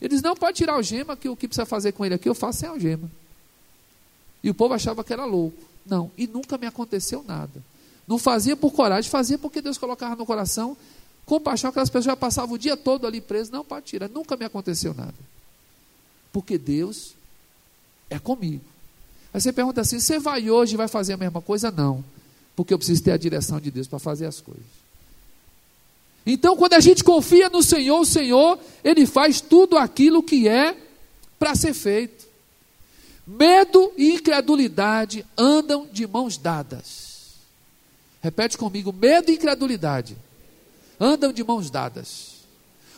[0.01, 2.35] Eles não pode tirar o gema, que o que precisa fazer com ele aqui eu
[2.35, 3.11] faço sem algema.
[4.43, 5.59] E o povo achava que era louco.
[5.85, 7.63] Não, e nunca me aconteceu nada.
[8.07, 10.77] Não fazia por coragem, fazia porque Deus colocava no coração
[11.31, 13.51] compaixão, aquelas pessoas já passavam o dia todo ali presas.
[13.51, 15.15] Não, pode tirar, nunca me aconteceu nada.
[16.33, 17.15] Porque Deus
[18.09, 18.65] é comigo.
[19.33, 21.71] Aí você pergunta assim: você vai hoje e vai fazer a mesma coisa?
[21.71, 22.05] Não,
[22.57, 24.80] porque eu preciso ter a direção de Deus para fazer as coisas.
[26.25, 30.77] Então, quando a gente confia no Senhor, o Senhor, Ele faz tudo aquilo que é
[31.39, 32.27] para ser feito.
[33.27, 37.11] Medo e incredulidade andam de mãos dadas.
[38.23, 40.17] Repete comigo: medo e incredulidade
[40.99, 42.41] andam de mãos dadas.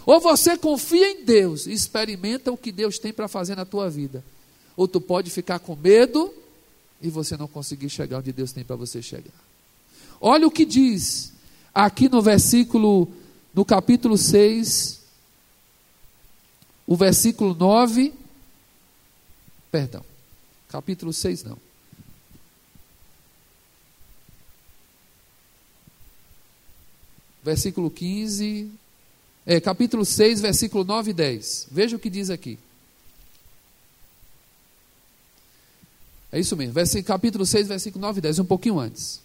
[0.04, 3.88] Ou você confia em Deus e experimenta o que Deus tem para fazer na tua
[3.88, 4.24] vida.
[4.76, 6.32] Ou tu pode ficar com medo
[7.00, 9.32] e você não conseguir chegar onde Deus tem para você chegar.
[10.20, 11.31] Olha o que diz
[11.74, 13.08] aqui no versículo,
[13.54, 15.00] no capítulo 6,
[16.86, 18.12] o versículo 9.
[19.70, 20.04] Perdão,
[20.68, 21.58] capítulo 6 não.
[27.42, 28.70] Versículo 15,
[29.44, 31.68] é, capítulo 6, versículo 9 e 10.
[31.70, 32.58] Veja o que diz aqui.
[36.30, 39.21] É isso mesmo, capítulo 6, versículo 9 e 10, um pouquinho antes.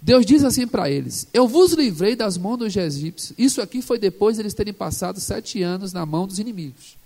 [0.00, 3.32] Deus diz assim para eles: Eu vos livrei das mãos dos egípcios.
[3.36, 6.96] Isso aqui foi depois de eles terem passado sete anos na mão dos inimigos.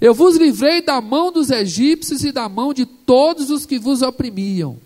[0.00, 4.00] Eu vos livrei da mão dos egípcios e da mão de todos os que vos
[4.00, 4.78] oprimiam.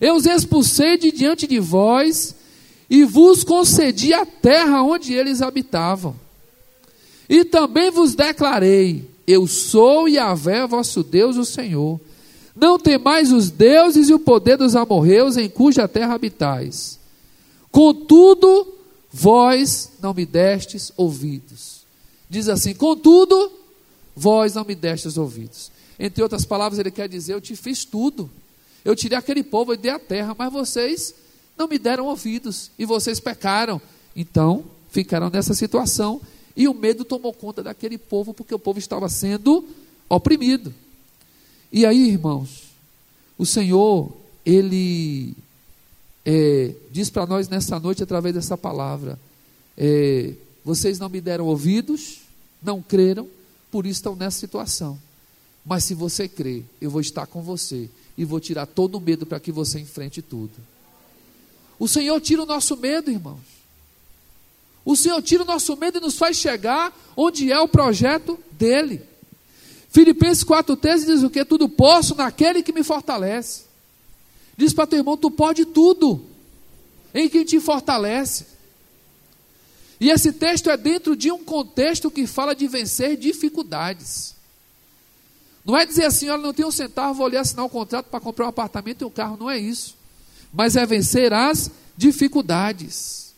[0.00, 2.34] Eu os expulsei de diante de vós
[2.88, 6.14] e vos concedi a terra onde eles habitavam.
[7.28, 12.00] E também vos declarei: Eu sou Yahvé, vosso Deus, o Senhor.
[12.54, 16.98] Não temais os deuses e o poder dos amorreus em cuja terra habitais.
[17.70, 18.74] Contudo,
[19.10, 21.84] vós não me destes ouvidos.
[22.30, 23.50] Diz assim: Contudo,
[24.14, 25.72] vós não me destes ouvidos.
[25.98, 28.30] Entre outras palavras, ele quer dizer: Eu te fiz tudo.
[28.84, 31.14] Eu tirei aquele povo e dei a terra, mas vocês
[31.56, 33.80] não me deram ouvidos e vocês pecaram.
[34.14, 36.20] Então, ficaram nessa situação
[36.56, 39.64] e o medo tomou conta daquele povo porque o povo estava sendo
[40.08, 40.72] oprimido.
[41.76, 42.66] E aí, irmãos,
[43.36, 45.34] o Senhor, Ele
[46.24, 49.18] é, diz para nós nessa noite, através dessa palavra:
[49.76, 50.34] é,
[50.64, 52.20] vocês não me deram ouvidos,
[52.62, 53.28] não creram,
[53.72, 54.96] por isso estão nessa situação.
[55.66, 59.26] Mas se você crer, eu vou estar com você e vou tirar todo o medo
[59.26, 60.52] para que você enfrente tudo.
[61.76, 63.40] O Senhor tira o nosso medo, irmãos.
[64.84, 69.02] O Senhor tira o nosso medo e nos faz chegar onde é o projeto dele.
[69.94, 71.44] Filipenses 4,13 diz o que?
[71.44, 73.62] Tudo posso naquele que me fortalece.
[74.56, 76.20] Diz para teu irmão: tu pode tudo
[77.14, 78.46] em quem te fortalece.
[80.00, 84.34] E esse texto é dentro de um contexto que fala de vencer dificuldades.
[85.64, 88.18] Não é dizer assim, olha, não tenho um centavo, vou ali assinar um contrato para
[88.18, 89.96] comprar um apartamento e um carro, não é isso.
[90.52, 93.32] Mas é vencer as dificuldades.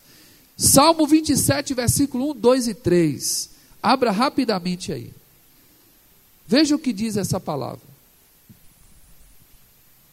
[0.56, 3.50] Salmo 27, versículo 1, 2 e 3.
[3.82, 5.12] Abra rapidamente aí.
[6.46, 7.80] Veja o que diz essa palavra.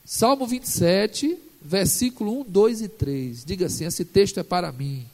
[0.05, 3.45] Salmo 27, versículo 1, 2 e 3.
[3.45, 5.05] Diga assim: esse texto é para mim.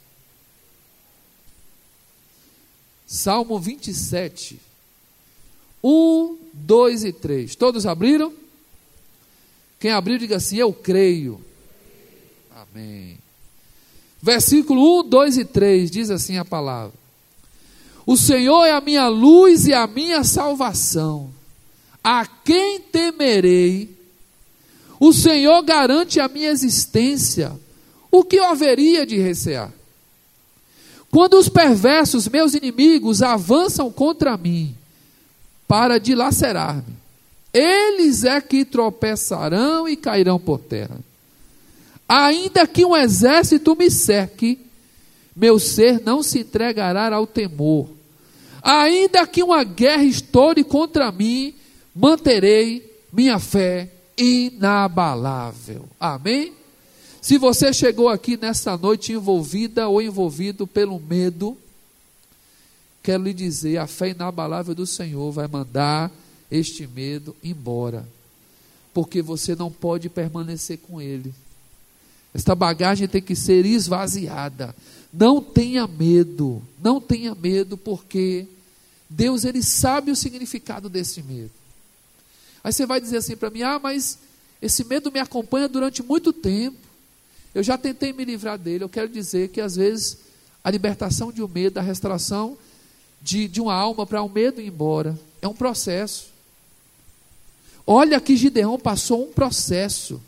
[3.06, 4.60] Salmo 27,
[5.82, 7.54] 1, 2 e 3.
[7.56, 8.32] Todos abriram?
[9.78, 11.40] Quem abriu, diga assim: Eu creio.
[12.54, 13.18] Amém.
[14.22, 16.92] Versículo 1, 2 e 3 diz assim a palavra:
[18.10, 21.30] o Senhor é a minha luz e a minha salvação.
[22.02, 23.88] A quem temerei?
[24.98, 27.52] O Senhor garante a minha existência.
[28.10, 29.72] O que eu haveria de recear?
[31.08, 34.74] Quando os perversos, meus inimigos, avançam contra mim
[35.68, 36.96] para dilacerar-me,
[37.54, 40.98] eles é que tropeçarão e cairão por terra.
[42.08, 44.58] Ainda que um exército me cerque,
[45.36, 47.99] meu ser não se entregará ao temor.
[48.62, 51.54] Ainda que uma guerra estoure contra mim,
[51.94, 55.88] manterei minha fé inabalável.
[55.98, 56.52] Amém?
[57.20, 61.56] Se você chegou aqui nesta noite envolvida ou envolvido pelo medo,
[63.02, 66.10] quero lhe dizer: a fé inabalável do Senhor vai mandar
[66.50, 68.08] este medo embora,
[68.92, 71.34] porque você não pode permanecer com ele.
[72.32, 74.74] Esta bagagem tem que ser esvaziada.
[75.12, 78.46] Não tenha medo, não tenha medo, porque
[79.08, 81.50] Deus ele sabe o significado desse medo.
[82.62, 84.18] Aí você vai dizer assim para mim: ah, mas
[84.62, 86.78] esse medo me acompanha durante muito tempo.
[87.54, 88.84] Eu já tentei me livrar dele.
[88.84, 90.18] Eu quero dizer que às vezes
[90.62, 92.56] a libertação de um medo, a restauração
[93.20, 96.28] de, de uma alma para o um medo ir embora, é um processo.
[97.86, 100.22] Olha que Gideão passou um processo.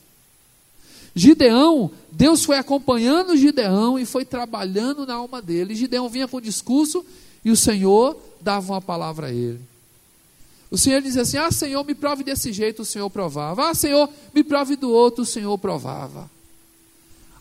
[1.15, 5.75] Gideão, Deus foi acompanhando Gideão e foi trabalhando na alma dele.
[5.75, 7.05] Gideão vinha com o discurso
[7.45, 9.61] e o Senhor dava uma palavra a ele.
[10.71, 13.69] O Senhor dizia assim: Ah, Senhor, me prove desse jeito, o Senhor provava.
[13.69, 16.31] Ah, Senhor, me prove do outro, o Senhor provava.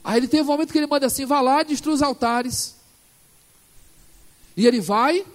[0.04, 2.76] Aí ele tem um momento que ele manda assim: vá lá, destrua os altares.
[4.58, 5.26] E ele vai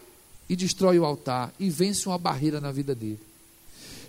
[0.48, 3.20] e destrói o altar e vence uma barreira na vida dele.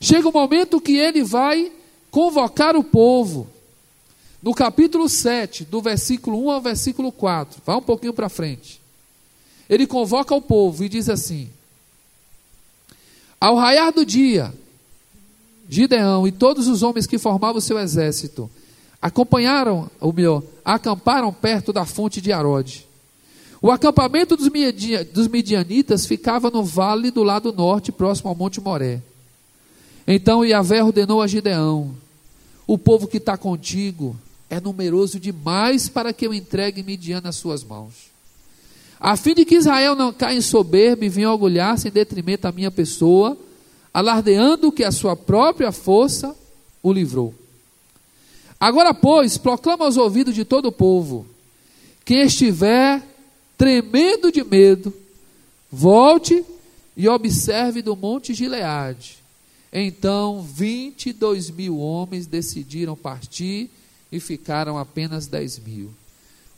[0.02, 1.72] Chega o um momento que ele vai
[2.12, 3.48] convocar o povo.
[4.42, 8.80] No capítulo 7, do versículo 1 ao versículo 4, vai um pouquinho para frente.
[9.70, 11.50] Ele convoca o povo e diz assim:
[13.40, 14.54] Ao raiar do dia,
[15.68, 18.50] Gideão e todos os homens que formavam o seu exército
[19.02, 22.88] acompanharam, ou melhor, acamparam perto da fonte de Arode.
[23.62, 24.50] O acampamento dos,
[25.12, 29.02] dos midianitas ficava no vale do lado norte, próximo ao Monte Moré.
[30.08, 31.94] Então Yahvé ordenou a Gideão:
[32.66, 34.16] O povo que está contigo
[34.50, 37.94] é numeroso demais para que eu entregue Midian nas suas mãos.
[39.00, 42.52] A fim de que Israel não caia em soberba e venha orgulhar-se em detrimento da
[42.52, 43.38] minha pessoa,
[43.94, 46.36] alardeando que a sua própria força
[46.82, 47.34] o livrou.
[48.60, 51.28] Agora, pois, proclama aos ouvidos de todo o povo:
[52.04, 53.04] quem estiver
[53.58, 54.94] tremendo de medo,
[55.72, 56.44] volte
[56.96, 59.18] e observe do monte Gileade.
[59.72, 63.70] Então, 22 mil homens decidiram partir
[64.12, 65.92] e ficaram apenas 10 mil.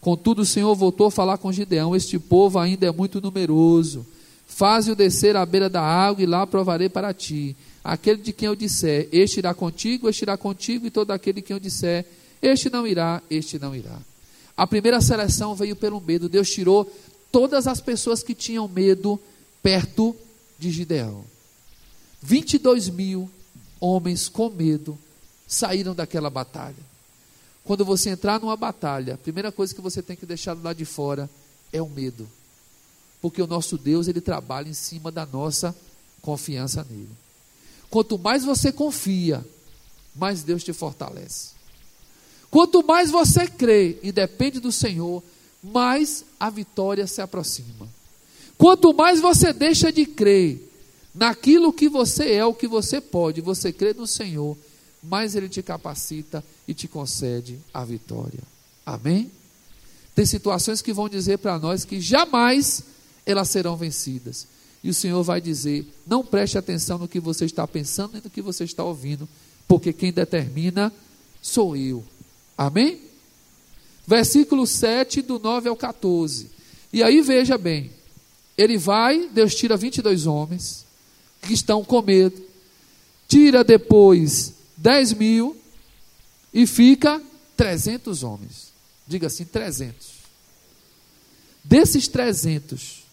[0.02, 4.06] Contudo, o Senhor voltou a falar com Gideão: Este povo ainda é muito numeroso.
[4.48, 8.56] Faze-o descer à beira da água e lá provarei para ti aquele de quem eu
[8.56, 12.06] disser, este irá contigo, este irá contigo, e todo aquele de quem eu disser,
[12.42, 13.98] este não irá, este não irá.
[14.56, 16.28] A primeira seleção veio pelo medo.
[16.28, 16.92] Deus tirou
[17.32, 19.20] todas as pessoas que tinham medo
[19.64, 20.16] perto
[20.58, 21.24] de Gideão.
[22.22, 23.30] 22 mil
[23.80, 24.98] homens com medo
[25.48, 26.89] saíram daquela batalha.
[27.70, 30.78] Quando você entrar numa batalha, a primeira coisa que você tem que deixar do lado
[30.78, 31.30] de fora
[31.72, 32.28] é o medo.
[33.22, 35.76] Porque o nosso Deus, ele trabalha em cima da nossa
[36.20, 37.12] confiança nele.
[37.88, 39.46] Quanto mais você confia,
[40.16, 41.50] mais Deus te fortalece.
[42.50, 45.22] Quanto mais você crê e depende do Senhor,
[45.62, 47.88] mais a vitória se aproxima.
[48.58, 50.72] Quanto mais você deixa de crer
[51.14, 54.58] naquilo que você é, o que você pode, você crê no Senhor,
[55.02, 58.42] mais Ele te capacita e te concede a vitória.
[58.86, 59.32] Amém?
[60.16, 62.84] Tem situações que vão dizer para nós que jamais
[63.26, 64.48] elas serão vencidas.
[64.84, 68.30] E o Senhor vai dizer: não preste atenção no que você está pensando e no
[68.30, 69.28] que você está ouvindo,
[69.68, 70.92] porque quem determina
[71.42, 72.04] sou eu.
[72.58, 73.02] Amém?
[74.06, 76.50] Versículo 7, do 9 ao 14.
[76.92, 77.92] E aí veja bem:
[78.58, 80.86] ele vai, Deus tira 22 homens
[81.42, 82.42] que estão com medo,
[83.28, 85.58] tira depois 10 mil
[86.54, 87.22] e fica
[87.56, 88.74] 300 homens.
[89.08, 90.20] Diga assim: 300.
[91.64, 93.04] Desses 300,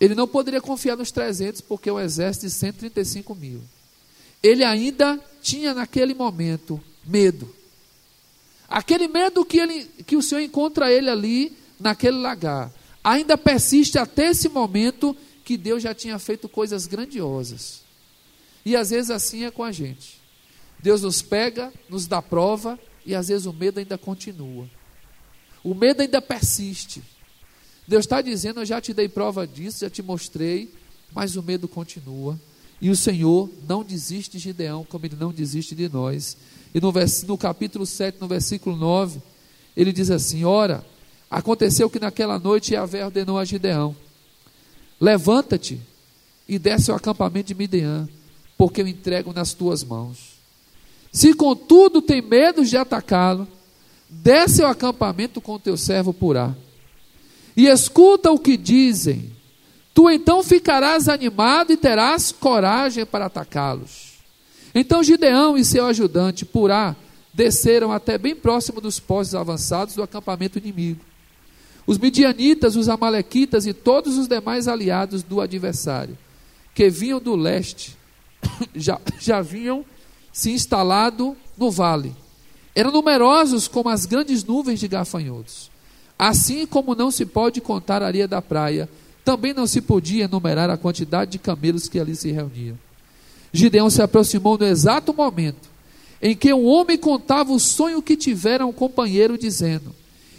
[0.00, 3.62] ele não poderia confiar nos 300, porque é um exército de 135 mil.
[4.42, 7.54] Ele ainda tinha naquele momento medo.
[8.68, 12.72] Aquele medo que, ele, que o Senhor encontra ele ali, naquele lagar,
[13.02, 17.85] ainda persiste até esse momento que Deus já tinha feito coisas grandiosas.
[18.66, 20.20] E às vezes assim é com a gente.
[20.80, 24.68] Deus nos pega, nos dá prova, e às vezes o medo ainda continua.
[25.62, 27.00] O medo ainda persiste.
[27.86, 30.74] Deus está dizendo: Eu já te dei prova disso, já te mostrei,
[31.14, 32.38] mas o medo continua.
[32.80, 36.36] E o Senhor não desiste de Gideão, como ele não desiste de nós.
[36.74, 39.22] E no, vers, no capítulo 7, no versículo 9,
[39.76, 40.84] ele diz assim: Ora,
[41.30, 43.94] aconteceu que naquela noite Yahvé ordenou a Gideão:
[45.00, 45.80] Levanta-te
[46.48, 48.08] e desce ao acampamento de Midian,
[48.56, 50.36] porque eu entrego nas tuas mãos.
[51.12, 53.48] Se contudo tem medo de atacá-lo,
[54.08, 56.54] desce ao acampamento com teu servo Purá
[57.56, 59.32] e escuta o que dizem,
[59.94, 64.16] tu então ficarás animado e terás coragem para atacá-los.
[64.74, 66.94] Então Gideão e seu ajudante, Purá,
[67.32, 71.00] desceram até bem próximo dos postos avançados do acampamento inimigo.
[71.86, 76.18] Os midianitas, os amalequitas e todos os demais aliados do adversário,
[76.74, 77.96] que vinham do leste,
[78.74, 79.84] já, já vinham
[80.32, 82.14] se instalado no vale.
[82.74, 85.70] Eram numerosos como as grandes nuvens de gafanhotos.
[86.18, 88.88] Assim como não se pode contar a areia da praia,
[89.24, 92.78] também não se podia enumerar a quantidade de camelos que ali se reuniam.
[93.52, 95.68] Gideão se aproximou no exato momento
[96.20, 99.94] em que um homem contava o sonho que tivera um companheiro, dizendo: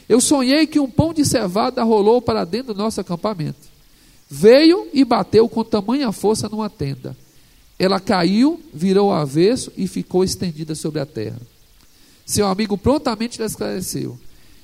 [0.07, 3.67] Eu sonhei que um pão de cevada rolou para dentro do nosso acampamento.
[4.29, 7.15] Veio e bateu com tamanha força numa tenda.
[7.79, 11.39] Ela caiu, virou ao avesso e ficou estendida sobre a terra.
[12.25, 14.17] Seu amigo prontamente lhe esclareceu: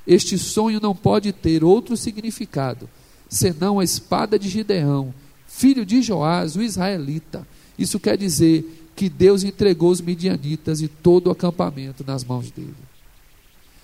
[0.05, 2.89] este sonho não pode ter outro significado
[3.29, 5.13] senão a espada de Gideão,
[5.47, 7.47] filho de Joás, o israelita.
[7.79, 12.75] Isso quer dizer que Deus entregou os midianitas e todo o acampamento nas mãos dele.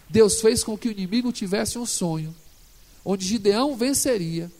[0.07, 2.35] Deus fez com que o inimigo tivesse um sonho,
[3.03, 4.51] onde Gideão venceria,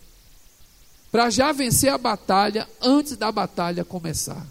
[1.12, 4.48] para já vencer a batalha antes da batalha começar.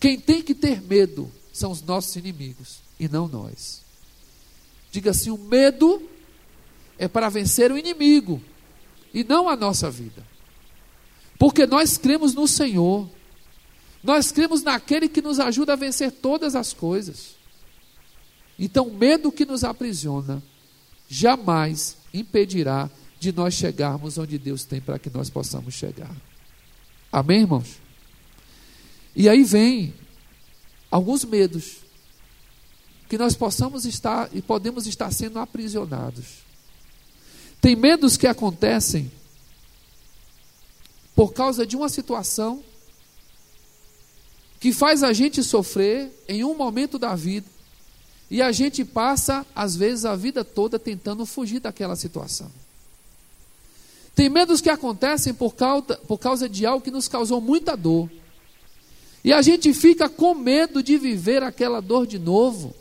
[0.00, 3.82] Quem tem que ter medo são os nossos inimigos e não nós.
[4.90, 6.02] Diga assim: o medo
[6.98, 8.42] é para vencer o inimigo
[9.12, 10.26] e não a nossa vida.
[11.38, 13.08] Porque nós cremos no Senhor.
[14.02, 17.36] Nós cremos naquele que nos ajuda a vencer todas as coisas.
[18.58, 20.42] Então, o medo que nos aprisiona
[21.08, 26.14] jamais impedirá de nós chegarmos onde Deus tem para que nós possamos chegar.
[27.12, 27.89] Amém, irmãos?
[29.14, 29.94] E aí vem
[30.90, 31.78] alguns medos
[33.08, 36.44] que nós possamos estar e podemos estar sendo aprisionados.
[37.60, 39.10] Tem medos que acontecem
[41.14, 42.62] por causa de uma situação
[44.58, 47.46] que faz a gente sofrer em um momento da vida
[48.30, 52.50] e a gente passa, às vezes, a vida toda tentando fugir daquela situação.
[54.14, 58.08] Tem medos que acontecem por causa, por causa de algo que nos causou muita dor.
[59.22, 62.74] E a gente fica com medo de viver aquela dor de novo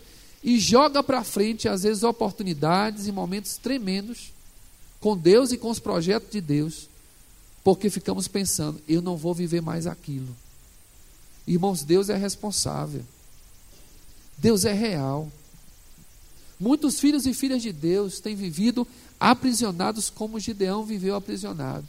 [0.43, 4.31] e joga para frente, às vezes, oportunidades e momentos tremendos
[4.99, 6.89] com Deus e com os projetos de Deus,
[7.63, 10.35] porque ficamos pensando: eu não vou viver mais aquilo.
[11.45, 13.03] Irmãos, Deus é responsável,
[14.37, 15.29] Deus é real.
[16.59, 18.85] Muitos filhos e filhas de Deus têm vivido
[19.17, 21.87] aprisionados como Gideão viveu aprisionado.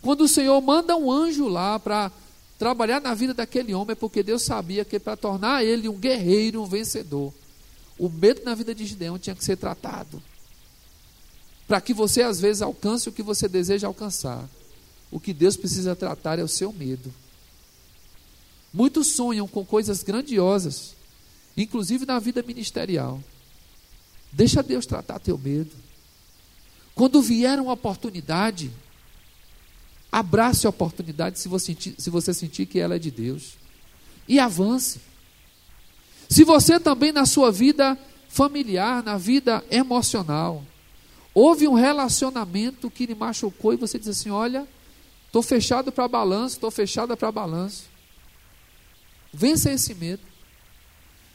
[0.00, 2.10] Quando o Senhor manda um anjo lá para
[2.58, 6.62] trabalhar na vida daquele homem, é porque Deus sabia que para tornar ele um guerreiro,
[6.62, 7.32] um vencedor,
[7.98, 10.22] o medo na vida de Gideão tinha que ser tratado.
[11.66, 14.48] Para que você às vezes alcance o que você deseja alcançar.
[15.10, 17.12] O que Deus precisa tratar é o seu medo.
[18.72, 20.94] Muitos sonham com coisas grandiosas,
[21.56, 23.22] inclusive na vida ministerial.
[24.30, 25.74] Deixa Deus tratar teu medo.
[26.94, 28.70] Quando vier uma oportunidade,
[30.16, 33.58] abrace a oportunidade se você, sentir, se você sentir que ela é de Deus.
[34.26, 34.98] E avance.
[36.26, 40.64] Se você também na sua vida familiar, na vida emocional,
[41.34, 44.66] houve um relacionamento que lhe machucou e você diz assim: Olha,
[45.26, 47.84] estou fechado para balanço, estou fechada para balanço.
[49.30, 50.22] Vença esse medo.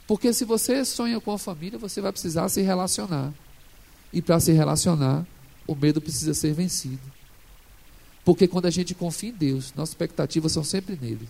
[0.07, 3.31] Porque se você sonha com a família, você vai precisar se relacionar.
[4.11, 5.23] E para se relacionar,
[5.67, 7.20] o medo precisa ser vencido.
[8.23, 11.27] Porque quando a gente confia em Deus, nossas expectativas são sempre nele.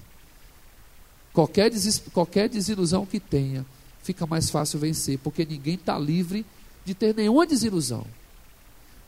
[1.34, 3.66] Qualquer, des, qualquer desilusão que tenha,
[4.04, 6.46] fica mais fácil vencer, porque ninguém está livre
[6.84, 8.06] de ter nenhuma desilusão.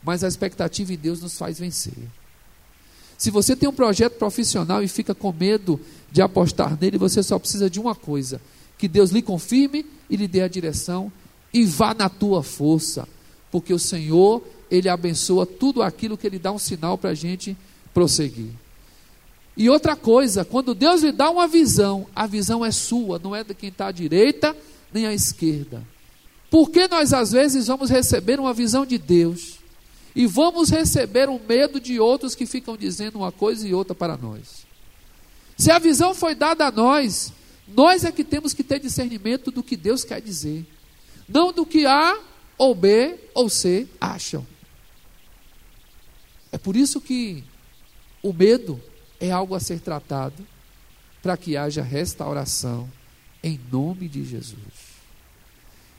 [0.02, 1.94] Mas a expectativa em Deus nos faz vencer.
[3.18, 5.80] Se você tem um projeto profissional e fica com medo
[6.10, 8.40] de apostar nele, você só precisa de uma coisa:
[8.78, 11.12] que Deus lhe confirme e lhe dê a direção
[11.52, 13.06] e vá na tua força,
[13.50, 17.56] porque o Senhor, Ele abençoa tudo aquilo que Ele dá um sinal para a gente
[17.94, 18.50] prosseguir.
[19.56, 23.44] E outra coisa, quando Deus lhe dá uma visão, a visão é sua, não é
[23.44, 24.54] de quem está à direita
[24.92, 25.82] nem à esquerda.
[26.50, 29.58] Porque nós às vezes vamos receber uma visão de Deus
[30.14, 33.94] e vamos receber o um medo de outros que ficam dizendo uma coisa e outra
[33.94, 34.64] para nós.
[35.56, 37.32] Se a visão foi dada a nós,
[37.66, 40.64] nós é que temos que ter discernimento do que Deus quer dizer,
[41.28, 42.18] não do que A
[42.58, 44.46] ou B ou C acham.
[46.52, 47.42] É por isso que
[48.24, 48.80] o medo
[49.20, 50.46] é algo a ser tratado
[51.22, 52.90] para que haja restauração
[53.42, 54.94] em nome de Jesus.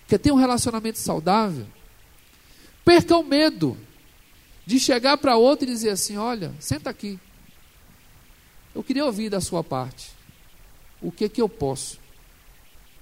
[0.08, 1.68] Quer ter um relacionamento saudável?
[2.84, 3.78] Perca o medo
[4.66, 7.20] de chegar para outro e dizer assim: olha, senta aqui.
[8.74, 10.12] Eu queria ouvir da sua parte
[11.00, 12.00] o que que eu posso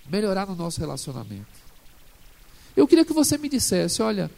[0.05, 1.63] melhorar no nosso relacionamento.
[2.75, 4.29] Eu queria que você me dissesse, olha,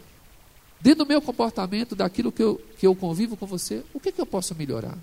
[0.80, 4.22] dentro do meu comportamento, daquilo que eu, que eu convivo com você, o que que
[4.22, 4.98] eu posso melhorar?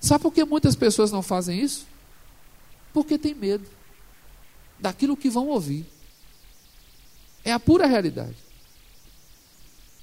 [0.00, 1.86] Sabe por que muitas pessoas não fazem isso?
[2.92, 3.66] Porque tem medo
[4.78, 5.86] daquilo que vão ouvir.
[7.44, 8.36] É a pura realidade.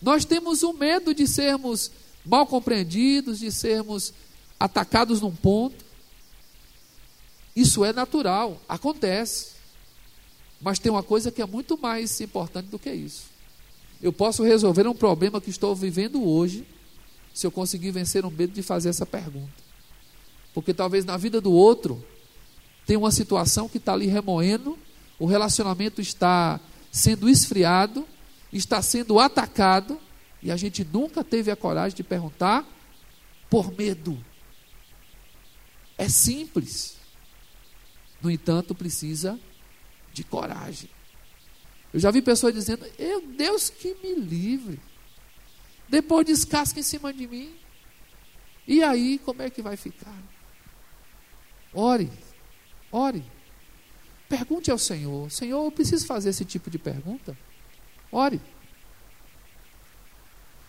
[0.01, 1.91] Nós temos o medo de sermos
[2.25, 4.13] mal compreendidos, de sermos
[4.59, 5.83] atacados num ponto.
[7.55, 9.53] Isso é natural, acontece.
[10.59, 13.32] Mas tem uma coisa que é muito mais importante do que isso.
[14.03, 16.67] Eu posso resolver um problema que estou vivendo hoje,
[17.33, 19.63] se eu conseguir vencer o medo de fazer essa pergunta.
[20.53, 22.05] Porque talvez na vida do outro
[22.85, 24.77] tem uma situação que está ali remoendo,
[25.17, 26.59] o relacionamento está
[26.91, 28.05] sendo esfriado,
[28.51, 29.97] está sendo atacado,
[30.41, 32.67] e a gente nunca teve a coragem de perguntar
[33.49, 34.21] por medo.
[35.97, 36.97] É simples.
[38.21, 39.39] No entanto, precisa
[40.11, 40.89] de coragem.
[41.93, 44.79] Eu já vi pessoas dizendo: Eu, Deus que me livre.
[45.87, 47.53] Depois descasca em cima de mim.
[48.67, 50.17] E aí, como é que vai ficar?
[51.73, 52.09] Ore,
[52.91, 53.23] ore.
[54.27, 57.37] Pergunte ao Senhor: Senhor, eu preciso fazer esse tipo de pergunta?
[58.11, 58.41] Ore.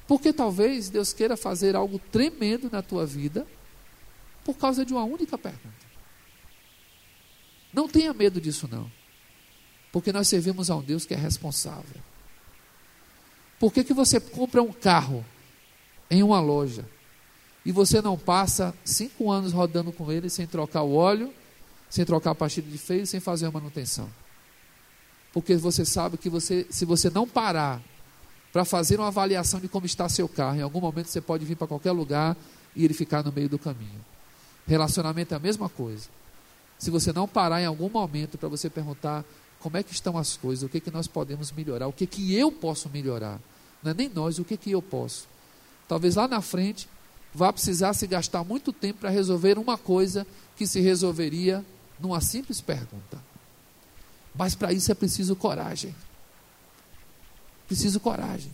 [0.07, 3.47] Porque talvez Deus queira fazer algo tremendo na tua vida
[4.45, 5.85] por causa de uma única pergunta.
[7.73, 8.91] Não tenha medo disso, não.
[9.95, 12.03] Porque nós servimos a um Deus que é responsável.
[13.61, 15.25] Por que, que você compra um carro
[16.11, 16.85] em uma loja
[17.65, 21.33] e você não passa cinco anos rodando com ele sem trocar o óleo,
[21.89, 24.11] sem trocar a pastilha de freio, sem fazer a manutenção?
[25.33, 27.81] Porque você sabe que você, se você não parar
[28.53, 31.55] para fazer uma avaliação de como está seu carro, em algum momento você pode vir
[31.55, 32.37] para qualquer lugar
[32.75, 34.05] e ele ficar no meio do caminho.
[34.67, 36.09] Relacionamento é a mesma coisa.
[36.81, 39.25] Se você não parar em algum momento para você perguntar
[39.65, 42.35] como é que estão as coisas, o que, que nós podemos melhorar, o que, que
[42.35, 43.41] eu posso melhorar,
[43.83, 45.27] não é nem nós, o que, que eu posso.
[45.89, 46.87] Talvez lá na frente
[47.33, 51.65] vá precisar se gastar muito tempo para resolver uma coisa que se resolveria
[51.99, 53.19] numa simples pergunta.
[54.35, 55.97] Mas para isso é preciso coragem.
[57.67, 58.53] Preciso coragem.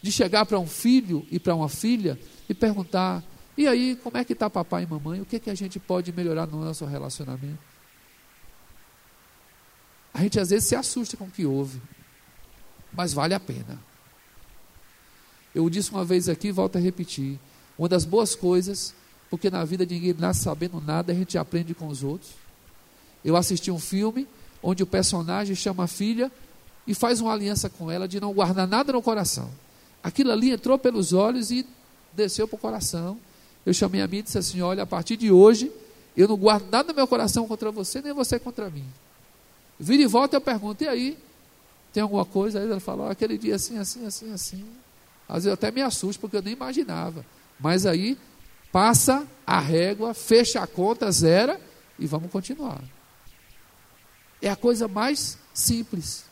[0.00, 2.16] De chegar para um filho e para uma filha
[2.48, 3.24] e perguntar:
[3.58, 5.20] e aí, como é que está papai e mamãe?
[5.20, 7.75] O que, que a gente pode melhorar no nosso relacionamento?
[10.16, 11.80] A gente às vezes se assusta com o que ouve,
[12.90, 13.78] mas vale a pena.
[15.54, 17.38] Eu disse uma vez aqui, volto a repetir:
[17.78, 18.94] uma das boas coisas,
[19.28, 22.30] porque na vida ninguém nasce sabendo nada, a gente aprende com os outros.
[23.22, 24.26] Eu assisti um filme
[24.62, 26.32] onde o personagem chama a filha
[26.86, 29.50] e faz uma aliança com ela de não guardar nada no coração.
[30.02, 31.66] Aquilo ali entrou pelos olhos e
[32.14, 33.18] desceu para o coração
[33.66, 35.72] eu chamei a mim e disse assim: Olha, a partir de hoje,
[36.16, 38.84] eu não guardo nada no meu coração contra você, nem você contra mim.
[39.78, 41.18] Vira e volta eu pergunto: E aí?
[41.92, 42.60] Tem alguma coisa?
[42.60, 44.64] Aí ela fala: oh, Aquele dia assim, assim, assim, assim.
[45.28, 47.24] Às vezes eu até me assusto, porque eu nem imaginava.
[47.58, 48.18] Mas aí,
[48.70, 51.60] passa a régua, fecha a conta, zera
[51.98, 52.82] e vamos continuar.
[54.40, 56.24] É a coisa mais simples.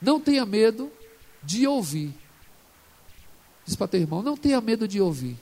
[0.00, 0.90] Não tenha medo
[1.42, 2.14] de ouvir.
[3.64, 5.36] Diz para teu irmão: Não tenha medo de ouvir.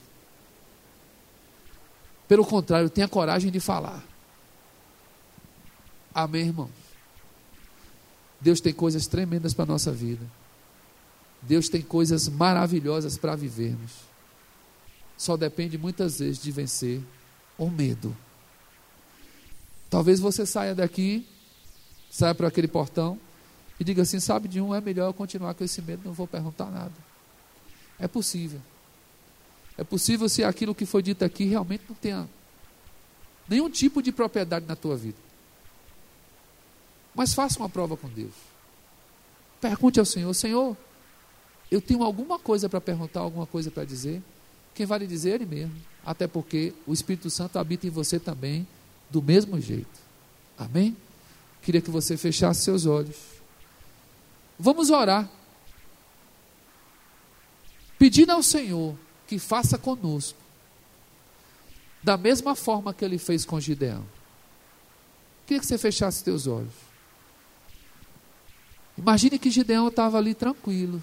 [2.27, 4.03] Pelo contrário, tenha coragem de falar.
[6.13, 6.78] Amém, irmãos?
[8.41, 10.25] Deus tem coisas tremendas para a nossa vida.
[11.41, 13.91] Deus tem coisas maravilhosas para vivermos.
[15.17, 17.01] Só depende muitas vezes de vencer
[17.57, 18.15] o medo.
[19.89, 21.27] Talvez você saia daqui,
[22.09, 23.19] saia para aquele portão
[23.79, 26.27] e diga assim: sabe de um, é melhor eu continuar com esse medo, não vou
[26.27, 26.93] perguntar nada.
[27.97, 28.61] É possível.
[29.77, 32.29] É possível se aquilo que foi dito aqui realmente não tenha
[33.47, 35.17] nenhum tipo de propriedade na tua vida.
[37.19, 38.31] Mas faça uma prova com Deus.
[39.59, 40.77] Pergunte ao Senhor: Senhor,
[41.69, 44.23] eu tenho alguma coisa para perguntar, alguma coisa para dizer?
[44.73, 45.75] Quem vai lhe dizer é Ele mesmo.
[46.05, 48.65] Até porque o Espírito Santo habita em você também,
[49.09, 49.99] do mesmo jeito.
[50.57, 50.95] Amém?
[51.61, 53.17] Queria que você fechasse seus olhos.
[54.57, 55.29] Vamos orar.
[57.97, 58.95] Pedindo ao Senhor
[59.27, 60.39] que faça conosco,
[62.01, 64.05] da mesma forma que ele fez com Gideão.
[65.45, 66.88] Queria que você fechasse seus olhos.
[68.99, 71.01] Imagine que Gideão estava ali tranquilo,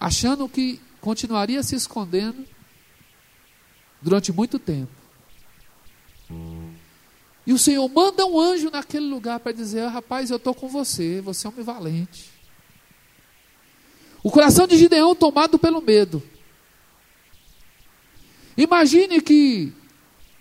[0.00, 2.44] achando que continuaria se escondendo
[4.02, 4.90] durante muito tempo.
[7.46, 10.66] E o Senhor manda um anjo naquele lugar para dizer: ah, Rapaz, eu estou com
[10.66, 12.32] você, você é um valente.
[14.24, 16.20] O coração de Gideão tomado pelo medo.
[18.56, 19.72] Imagine que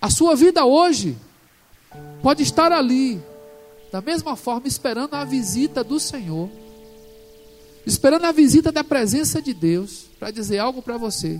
[0.01, 1.15] a sua vida hoje
[2.23, 3.21] pode estar ali,
[3.93, 6.49] da mesma forma, esperando a visita do Senhor,
[7.85, 11.39] esperando a visita da presença de Deus, para dizer algo para você.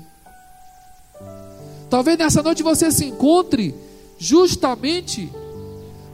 [1.89, 3.73] Talvez nessa noite você se encontre
[4.19, 5.33] justamente,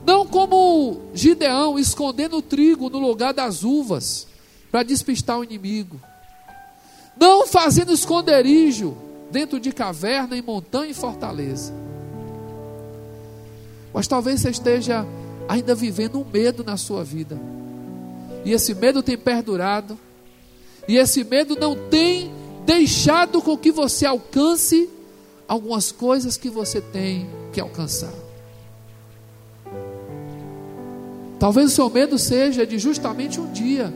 [0.06, 4.26] não como Gideão escondendo o trigo no lugar das uvas,
[4.70, 6.00] para despistar o inimigo
[7.20, 8.96] não fazendo esconderijo
[9.30, 11.70] dentro de caverna, em montanha e fortaleza.
[13.92, 15.06] Mas talvez você esteja
[15.48, 17.38] ainda vivendo um medo na sua vida.
[18.44, 19.98] E esse medo tem perdurado.
[20.88, 22.32] E esse medo não tem
[22.64, 24.88] deixado com que você alcance
[25.46, 28.12] algumas coisas que você tem que alcançar.
[31.38, 33.92] Talvez o seu medo seja de justamente um dia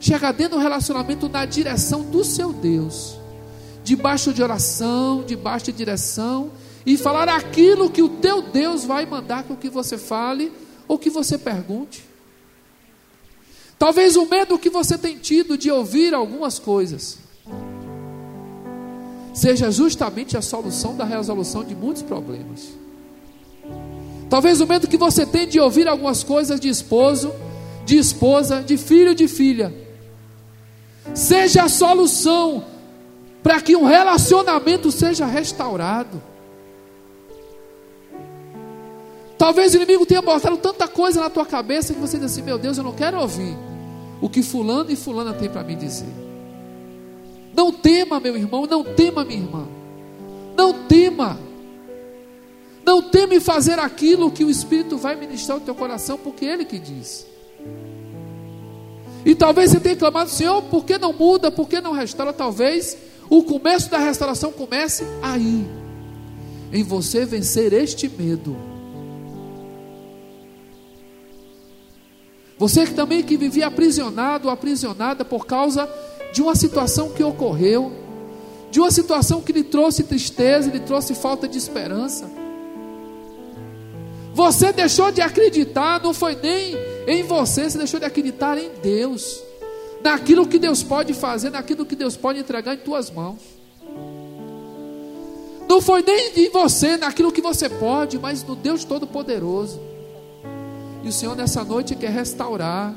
[0.00, 3.16] chegar dentro do relacionamento na direção do seu Deus,
[3.84, 6.50] debaixo de oração, debaixo de direção,
[6.84, 10.52] e falar aquilo que o teu Deus vai mandar com que você fale
[10.88, 12.04] ou que você pergunte.
[13.78, 17.18] Talvez o medo que você tem tido de ouvir algumas coisas
[19.32, 22.70] seja justamente a solução da resolução de muitos problemas.
[24.28, 27.32] Talvez o medo que você tem de ouvir algumas coisas de esposo,
[27.84, 29.74] de esposa, de filho, de filha,
[31.14, 32.64] seja a solução
[33.42, 36.22] para que um relacionamento seja restaurado.
[39.42, 42.56] Talvez o inimigo tenha botado tanta coisa na tua cabeça que você diz assim: Meu
[42.56, 43.58] Deus, eu não quero ouvir
[44.20, 46.06] o que Fulano e Fulana tem para me dizer.
[47.52, 49.66] Não tema, meu irmão, não tema, minha irmã.
[50.56, 51.40] Não tema.
[52.86, 56.78] Não teme fazer aquilo que o Espírito vai ministrar no teu coração, porque Ele que
[56.78, 57.26] diz.
[59.26, 62.32] E talvez você tenha clamado, Senhor, por que não muda, por que não restaura?
[62.32, 62.96] Talvez
[63.28, 65.66] o começo da restauração comece aí,
[66.72, 68.70] em você vencer este medo.
[72.58, 75.88] Você que também que vivia aprisionado ou aprisionada por causa
[76.32, 77.92] de uma situação que ocorreu,
[78.70, 82.30] de uma situação que lhe trouxe tristeza, lhe trouxe falta de esperança.
[84.34, 86.74] Você deixou de acreditar, não foi nem
[87.06, 89.42] em você, você deixou de acreditar em Deus,
[90.02, 93.40] naquilo que Deus pode fazer, naquilo que Deus pode entregar em tuas mãos.
[95.68, 99.91] Não foi nem em você, naquilo que você pode, mas no Deus Todo-Poderoso.
[101.02, 102.94] E o Senhor nessa noite quer restaurar,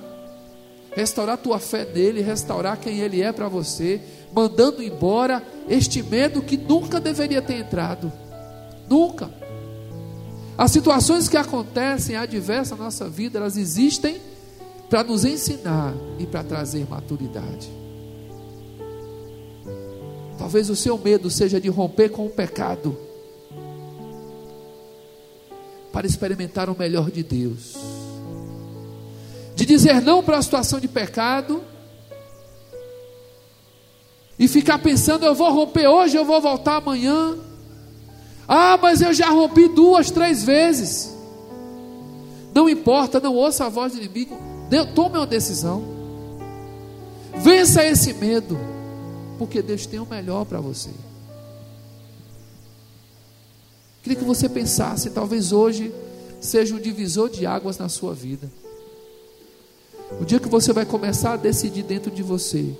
[0.95, 3.99] restaurar tua fé nele, restaurar quem ele é para você,
[4.33, 8.11] mandando embora este medo que nunca deveria ter entrado.
[8.87, 9.29] Nunca.
[10.57, 14.21] As situações que acontecem adversas na nossa vida, elas existem
[14.89, 17.69] para nos ensinar e para trazer maturidade.
[20.37, 22.95] Talvez o seu medo seja de romper com o pecado,
[25.91, 27.73] para experimentar o melhor de Deus,
[29.55, 31.63] de dizer não para a situação de pecado
[34.37, 37.37] e ficar pensando: eu vou romper hoje, eu vou voltar amanhã.
[38.47, 41.15] Ah, mas eu já rompi duas, três vezes.
[42.53, 44.37] Não importa, não ouça a voz do inimigo.
[44.93, 45.83] Tome uma decisão.
[47.37, 48.57] Vença esse medo.
[49.37, 50.91] Porque Deus tem o melhor para você.
[54.03, 55.91] Queria que você pensasse, talvez hoje
[56.39, 58.49] seja um divisor de águas na sua vida.
[60.19, 62.75] O dia que você vai começar a decidir dentro de você,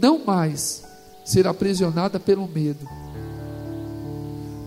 [0.00, 0.84] não mais
[1.24, 2.86] ser aprisionada pelo medo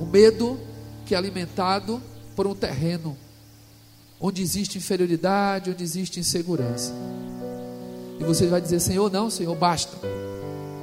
[0.03, 0.59] o medo
[1.05, 2.01] que é alimentado
[2.35, 3.15] por um terreno
[4.19, 6.93] onde existe inferioridade, onde existe insegurança.
[8.19, 9.97] E você vai dizer: Senhor, não, Senhor, basta.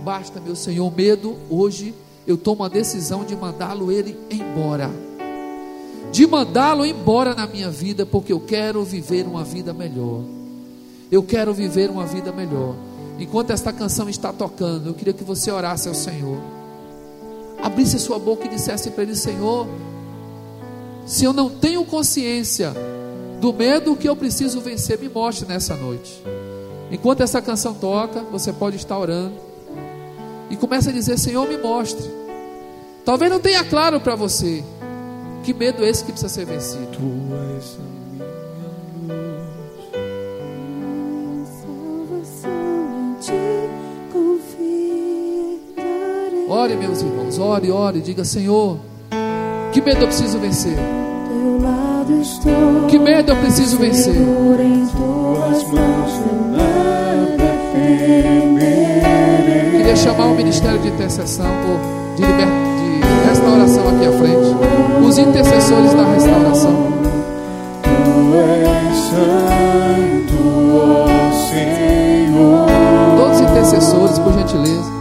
[0.03, 1.39] Basta, meu Senhor, medo.
[1.51, 1.95] Hoje
[2.27, 4.91] eu tomo a decisão de mandá-lo ele embora.
[6.11, 10.23] De mandá-lo embora na minha vida, porque eu quero viver uma vida melhor.
[11.11, 12.75] Eu quero viver uma vida melhor.
[13.19, 16.39] Enquanto esta canção está tocando, eu queria que você orasse ao Senhor
[17.63, 19.67] abrisse sua boca e dissesse para ele: Senhor,
[21.07, 22.73] se eu não tenho consciência
[23.41, 26.23] do medo que eu preciso vencer, me mostre nessa noite.
[26.91, 29.35] Enquanto essa canção toca, você pode estar orando
[30.51, 32.09] e começa a dizer: Senhor, me mostre.
[33.05, 34.63] Talvez não tenha claro para você
[35.43, 36.99] que medo é esse que precisa ser vencido.
[46.53, 48.77] Ore, meus irmãos, ore, ore, diga: Senhor,
[49.73, 50.77] que medo eu preciso vencer?
[52.89, 54.17] Que medo eu preciso vencer?
[59.71, 65.07] Queria chamar o ministério de intercessão por, de, liber, de restauração aqui à frente.
[65.07, 66.93] Os intercessores da restauração.
[67.85, 70.35] Tu és santo,
[70.75, 72.67] ó Senhor.
[73.17, 75.00] Todos os intercessores, por gentileza.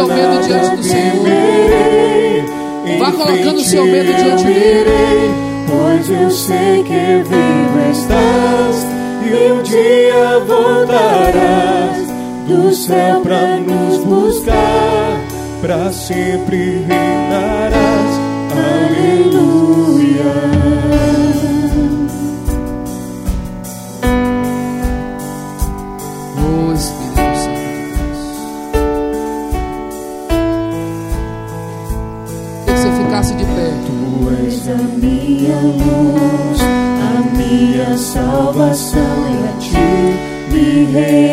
[0.00, 1.28] Seu medo diante do Senhor.
[2.98, 5.34] Vá colocando o seu medo diante dele.
[5.68, 8.86] Pois eu sei que vivo estás
[9.22, 12.08] e um dia voltarás
[12.46, 15.20] do céu para nos buscar,
[15.60, 17.89] para sempre reinarás.
[38.60, 39.00] Salvação
[39.30, 41.29] e a ti me.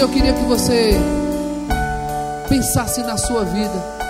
[0.00, 0.92] Eu queria que você
[2.48, 4.00] pensasse na sua vida.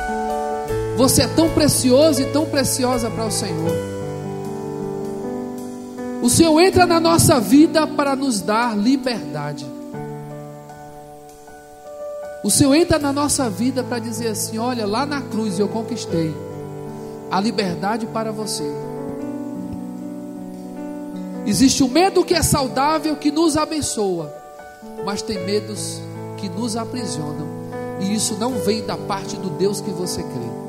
[0.96, 3.72] Você é tão precioso e tão preciosa para o Senhor.
[6.22, 9.66] O Senhor entra na nossa vida para nos dar liberdade.
[12.44, 16.32] O Senhor entra na nossa vida para dizer assim: olha, lá na cruz eu conquistei
[17.30, 18.64] a liberdade para você.
[21.44, 24.39] Existe o medo que é saudável, que nos abençoa,
[25.04, 26.00] mas tem medos
[26.36, 27.46] que nos aprisionam,
[28.00, 30.60] e isso não vem da parte do Deus que você crê.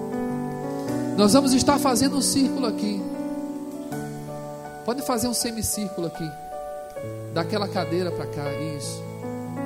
[1.17, 3.01] Nós vamos estar fazendo um círculo aqui.
[4.85, 6.29] Pode fazer um semicírculo aqui.
[7.33, 9.01] Daquela cadeira para cá, isso.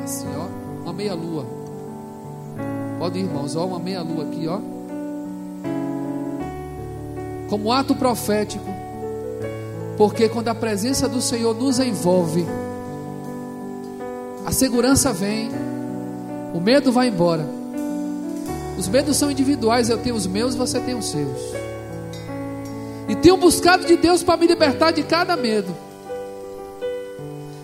[0.03, 1.45] Assim, ó, uma meia lua.
[2.99, 4.59] Pode ir, irmãos, ó, uma meia lua aqui, ó.
[7.49, 8.65] Como ato profético.
[9.97, 12.45] Porque quando a presença do Senhor nos envolve,
[14.45, 15.49] a segurança vem,
[16.53, 17.45] o medo vai embora.
[18.77, 21.39] Os medos são individuais, eu tenho os meus, você tem os seus.
[23.07, 25.75] E tenho buscado de Deus para me libertar de cada medo.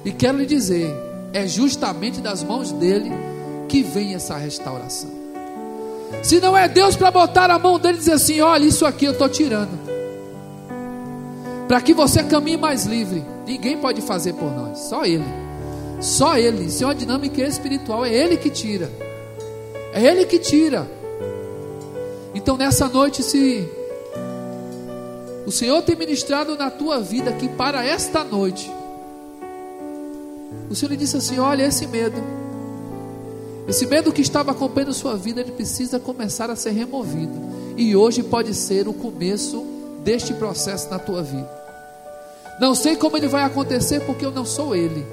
[0.04, 0.92] E quero lhe dizer,
[1.34, 3.12] é justamente das mãos dele
[3.68, 5.10] que vem essa restauração.
[6.24, 9.06] Se não é Deus para botar a mão dele e dizer assim: olha, isso aqui
[9.06, 9.80] eu estou tirando.
[11.68, 13.24] Para que você caminhe mais livre.
[13.48, 15.41] Ninguém pode fazer por nós, só Ele.
[16.02, 16.66] Só Ele.
[16.66, 18.90] Isso é uma dinâmica espiritual, é Ele que tira.
[19.94, 20.90] É Ele que tira.
[22.34, 23.70] Então nessa noite, se
[25.46, 28.72] o Senhor tem ministrado na tua vida que para esta noite,
[30.70, 32.22] o Senhor lhe disse assim: olha, esse medo,
[33.68, 37.34] esse medo que estava acompanhando sua vida, ele precisa começar a ser removido.
[37.78, 39.66] E hoje pode ser o começo
[40.04, 41.62] deste processo na tua vida.
[42.60, 45.06] Não sei como ele vai acontecer, porque eu não sou ele.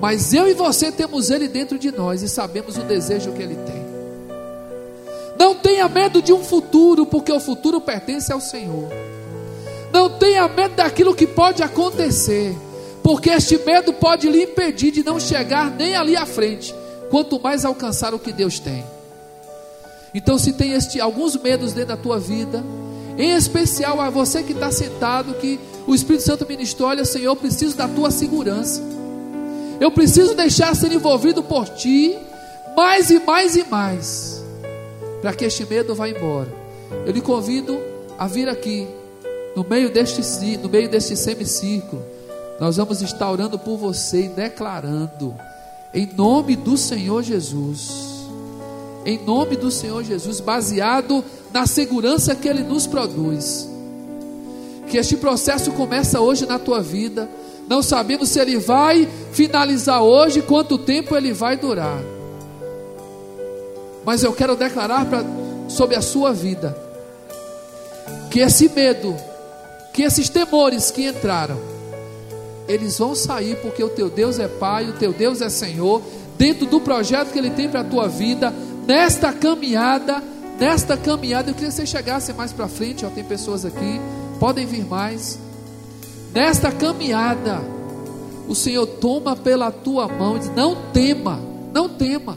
[0.00, 3.56] Mas eu e você temos ele dentro de nós e sabemos o desejo que ele
[3.56, 3.86] tem.
[5.38, 8.88] Não tenha medo de um futuro, porque o futuro pertence ao Senhor.
[9.92, 12.54] Não tenha medo daquilo que pode acontecer,
[13.02, 16.74] porque este medo pode lhe impedir de não chegar nem ali à frente,
[17.10, 18.84] quanto mais alcançar o que Deus tem.
[20.14, 22.64] Então, se tem este, alguns medos dentro da tua vida,
[23.18, 27.76] em especial a você que está sentado, que o Espírito Santo ministrou: olha, Senhor, preciso
[27.76, 28.82] da tua segurança,
[29.80, 32.16] eu preciso deixar ser envolvido por ti,
[32.76, 34.36] mais e mais e mais
[35.20, 36.52] para que este medo vá embora.
[37.04, 37.78] Eu lhe convido
[38.16, 38.86] a vir aqui,
[39.56, 40.22] no meio deste,
[40.58, 42.00] no meio deste semicírculo.
[42.60, 45.34] Nós vamos estar orando por você e declarando,
[45.92, 47.90] em nome do Senhor Jesus,
[49.04, 53.68] em nome do Senhor Jesus, baseado na segurança que Ele nos produz.
[54.88, 57.28] Que este processo começa hoje na tua vida.
[57.68, 62.00] Não sabemos se ele vai finalizar hoje, quanto tempo ele vai durar.
[64.04, 65.24] Mas eu quero declarar pra,
[65.68, 66.76] sobre a sua vida
[68.30, 69.16] que esse medo,
[69.92, 71.58] que esses temores que entraram,
[72.68, 76.02] eles vão sair porque o teu Deus é Pai, o teu Deus é Senhor,
[76.36, 78.52] dentro do projeto que Ele tem para a tua vida,
[78.86, 80.22] nesta caminhada,
[80.58, 84.00] nesta caminhada, eu queria que você chegasse mais para frente, ó, tem pessoas aqui,
[84.38, 85.45] podem vir mais.
[86.36, 87.62] Nesta caminhada,
[88.46, 91.40] o Senhor toma pela tua mão e diz: Não tema,
[91.72, 92.36] não tema.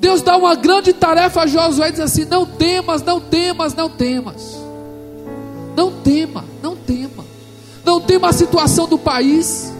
[0.00, 3.90] Deus dá uma grande tarefa a Josué e diz assim: Não temas, não temas, não
[3.90, 4.56] temas.
[5.76, 7.22] Não tema, não tema.
[7.84, 9.70] Não tema a situação do país.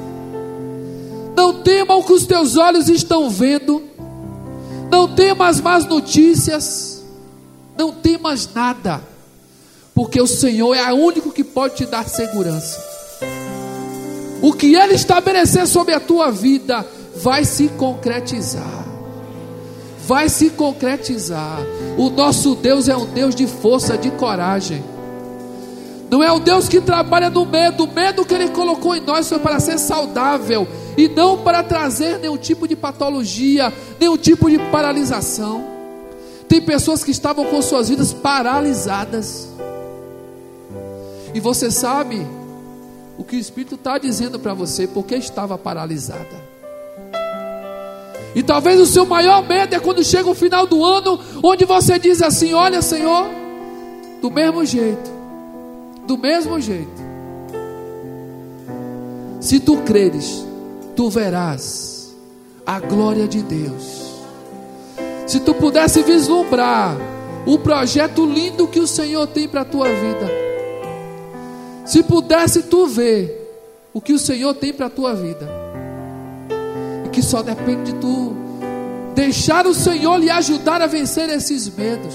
[1.35, 3.83] Não tema o que os teus olhos estão vendo.
[4.91, 7.03] Não temas más notícias.
[7.79, 9.01] Não temas nada.
[9.95, 12.96] Porque o Senhor é o único que pode te dar segurança.
[14.43, 18.87] O que Ele estabelecer sobre a tua vida vai se concretizar
[20.07, 21.59] vai se concretizar.
[21.99, 24.83] O nosso Deus é um Deus de força, de coragem.
[26.09, 27.85] Não é o Deus que trabalha no medo.
[27.85, 30.67] O medo que Ele colocou em nós foi para ser saudável
[30.97, 35.65] e não para trazer nenhum tipo de patologia, nenhum tipo de paralisação.
[36.49, 39.49] Tem pessoas que estavam com suas vidas paralisadas.
[41.35, 42.25] E você sabe
[43.19, 46.57] o que o Espírito está dizendo para você, porque estava paralisada.
[48.35, 51.99] E talvez o seu maior medo é quando chega o final do ano, onde você
[51.99, 53.27] diz assim: Olha, Senhor,
[54.21, 55.11] do mesmo jeito,
[56.07, 57.07] do mesmo jeito.
[59.41, 60.45] Se tu creres,
[60.95, 62.15] tu verás
[62.67, 64.07] a glória de Deus.
[65.27, 66.97] Se tu pudesse vislumbrar
[67.47, 70.46] o projeto lindo que o Senhor tem para a tua vida,
[71.87, 73.43] se pudesse tu ver
[73.95, 75.49] o que o Senhor tem para a tua vida,
[77.07, 78.37] e que só depende de tu
[79.15, 82.15] deixar o Senhor lhe ajudar a vencer esses medos,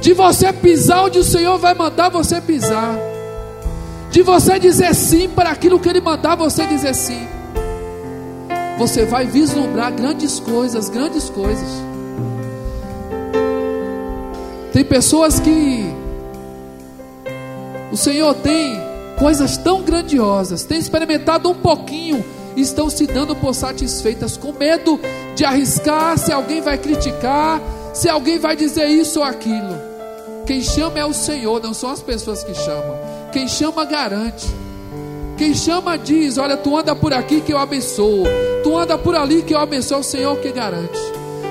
[0.00, 2.96] de você pisar onde o Senhor vai mandar você pisar,
[4.10, 7.26] de você dizer sim para aquilo que Ele mandar você dizer sim
[8.80, 11.68] você vai vislumbrar grandes coisas, grandes coisas.
[14.72, 15.84] Tem pessoas que
[17.92, 18.80] o Senhor tem
[19.18, 22.24] coisas tão grandiosas, tem experimentado um pouquinho
[22.56, 25.00] estão se dando por satisfeitas, com medo
[25.34, 27.60] de arriscar se alguém vai criticar,
[27.92, 29.78] se alguém vai dizer isso ou aquilo.
[30.46, 32.96] Quem chama é o Senhor, não são as pessoas que chamam.
[33.32, 34.46] Quem chama garante.
[35.36, 38.24] Quem chama diz: Olha, tu anda por aqui que eu abençoo.
[38.62, 40.98] Tu anda por ali que eu abençoo o Senhor que garante.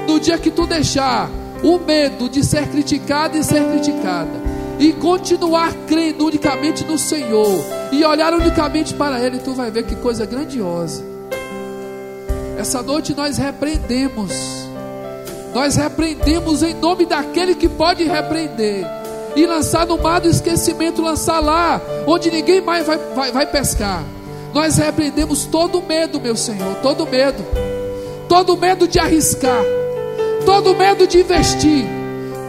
[0.08, 1.30] No dia que tu deixar
[1.64, 4.49] o medo de ser criticado e ser criticada,
[4.80, 7.60] e continuar crendo unicamente no Senhor,
[7.92, 11.04] e olhar unicamente para Ele, tu vai ver que coisa grandiosa.
[12.58, 14.32] Essa noite nós repreendemos,
[15.54, 18.86] nós repreendemos em nome daquele que pode repreender
[19.36, 24.04] e lançar no mar do esquecimento, lançar lá, onde ninguém mais vai, vai, vai pescar.
[24.54, 27.44] Nós repreendemos todo medo, meu Senhor, todo medo,
[28.28, 29.62] todo medo de arriscar,
[30.46, 31.86] todo medo de investir,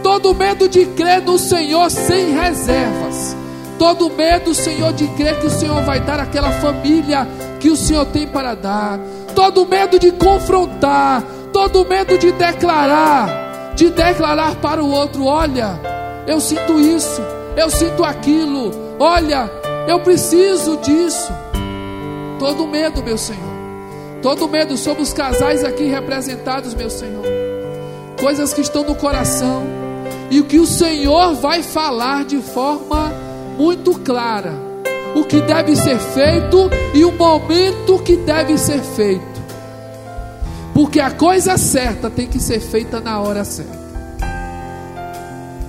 [0.03, 3.35] todo medo de crer no Senhor sem reservas,
[3.77, 7.27] todo medo, Senhor, de crer que o Senhor vai dar aquela família
[7.59, 8.99] que o Senhor tem para dar,
[9.35, 11.23] todo medo de confrontar,
[11.53, 15.79] todo medo de declarar, de declarar para o outro: olha,
[16.27, 17.21] eu sinto isso,
[17.55, 18.71] eu sinto aquilo.
[18.99, 19.49] Olha,
[19.87, 21.31] eu preciso disso.
[22.37, 23.51] Todo medo, meu Senhor.
[24.21, 27.23] Todo medo sobre os casais aqui representados, meu Senhor.
[28.19, 29.80] Coisas que estão no coração.
[30.31, 33.11] E que o Senhor vai falar de forma
[33.57, 34.53] muito clara.
[35.13, 39.41] O que deve ser feito e o momento que deve ser feito.
[40.73, 43.81] Porque a coisa certa tem que ser feita na hora certa.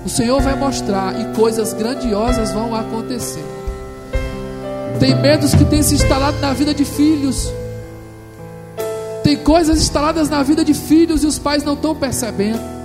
[0.06, 3.44] O Senhor vai mostrar e coisas grandiosas vão acontecer.
[5.00, 7.52] Tem medos que têm se instalado na vida de filhos.
[9.24, 12.81] Tem coisas instaladas na vida de filhos e os pais não estão percebendo.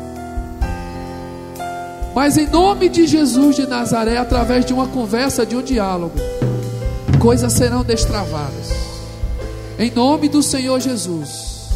[2.17, 6.15] Mas em nome de Jesus de Nazaré, através de uma conversa, de um diálogo,
[7.19, 8.71] coisas serão destravadas.
[9.77, 11.69] Em nome do Senhor Jesus.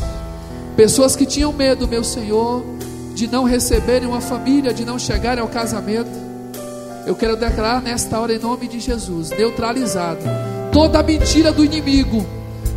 [0.76, 2.66] Pessoas que tinham medo, meu Senhor,
[3.14, 6.10] de não receberem uma família, de não chegarem ao casamento.
[7.06, 10.22] Eu quero declarar nesta hora, em nome de Jesus, neutralizado
[10.72, 12.26] toda mentira do inimigo,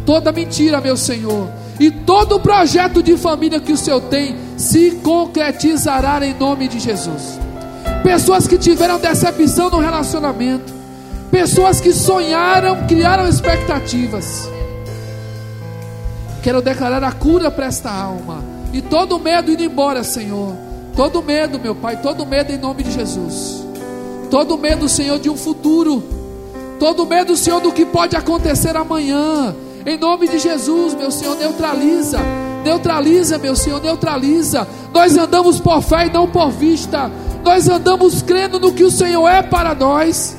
[0.04, 1.48] toda mentira, meu Senhor,
[1.80, 7.42] e todo projeto de família que o Senhor tem se concretizará em nome de Jesus.
[8.04, 10.72] Pessoas que tiveram decepção no relacionamento,
[11.30, 14.46] pessoas que sonharam, criaram expectativas.
[16.42, 18.44] Quero declarar a cura para esta alma
[18.74, 20.54] e todo medo indo embora, Senhor.
[20.94, 23.64] Todo medo, meu Pai, todo medo em nome de Jesus.
[24.30, 26.04] Todo medo, Senhor, de um futuro.
[26.78, 29.56] Todo medo, Senhor, do que pode acontecer amanhã.
[29.86, 32.18] Em nome de Jesus, meu Senhor, neutraliza.
[32.62, 34.68] Neutraliza, meu Senhor, neutraliza.
[34.92, 37.10] Nós andamos por fé e não por vista.
[37.44, 40.34] Nós andamos crendo no que o Senhor é para nós.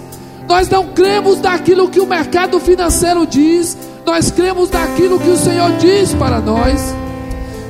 [0.48, 3.78] Nós não cremos naquilo que o mercado financeiro diz.
[4.06, 6.96] Nós cremos naquilo que o Senhor diz para nós.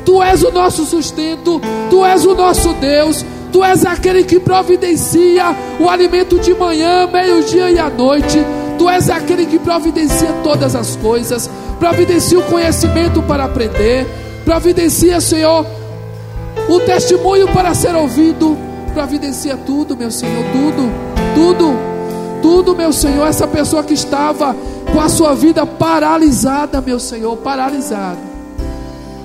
[0.06, 1.60] Tu és o nosso sustento,
[1.90, 7.72] Tu és o nosso Deus, Tu és aquele que providencia o alimento de manhã, meio-dia
[7.72, 8.38] e à noite.
[8.78, 14.06] Tu és aquele que providencia todas as coisas, providencia o conhecimento para aprender,
[14.44, 15.66] providencia, Senhor,
[16.70, 18.58] o testemunho para ser ouvido,
[18.96, 20.90] providencia tudo, meu Senhor, tudo,
[21.36, 21.74] tudo,
[22.42, 23.28] tudo, meu Senhor.
[23.28, 24.56] Essa pessoa que estava
[24.92, 28.36] com a sua vida paralisada, meu Senhor, paralisada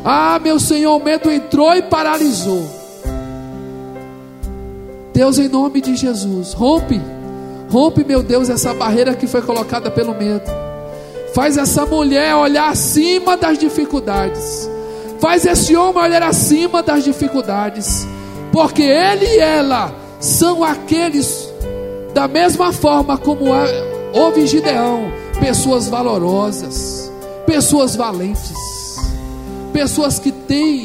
[0.04, 2.64] ah, meu Senhor, o medo entrou e paralisou.
[5.12, 7.00] Deus, em nome de Jesus, rompe,
[7.70, 10.50] rompe, meu Deus, essa barreira que foi colocada pelo medo.
[11.34, 14.68] Faz essa mulher olhar acima das dificuldades.
[15.20, 18.06] Faz esse homem olhar acima das dificuldades.
[18.52, 21.48] Porque ele e ela são aqueles,
[22.12, 23.46] da mesma forma como
[24.12, 27.10] houve Gideão, pessoas valorosas,
[27.46, 28.70] pessoas valentes
[29.70, 30.84] pessoas que têm,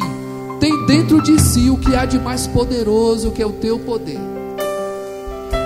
[0.60, 4.20] têm dentro de si o que há de mais poderoso, que é o teu poder.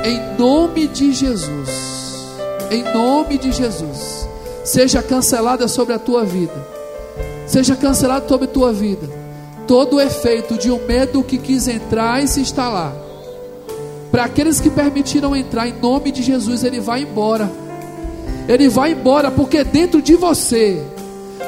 [0.03, 1.69] Em nome de Jesus,
[2.71, 4.27] em nome de Jesus,
[4.63, 6.55] seja cancelada sobre a tua vida,
[7.45, 9.07] seja cancelado sobre a tua vida,
[9.69, 12.91] todo o efeito de um medo que quis entrar e se instalar.
[14.09, 17.51] Para aqueles que permitiram entrar, em nome de Jesus, ele vai embora.
[18.47, 20.83] Ele vai embora, porque dentro de você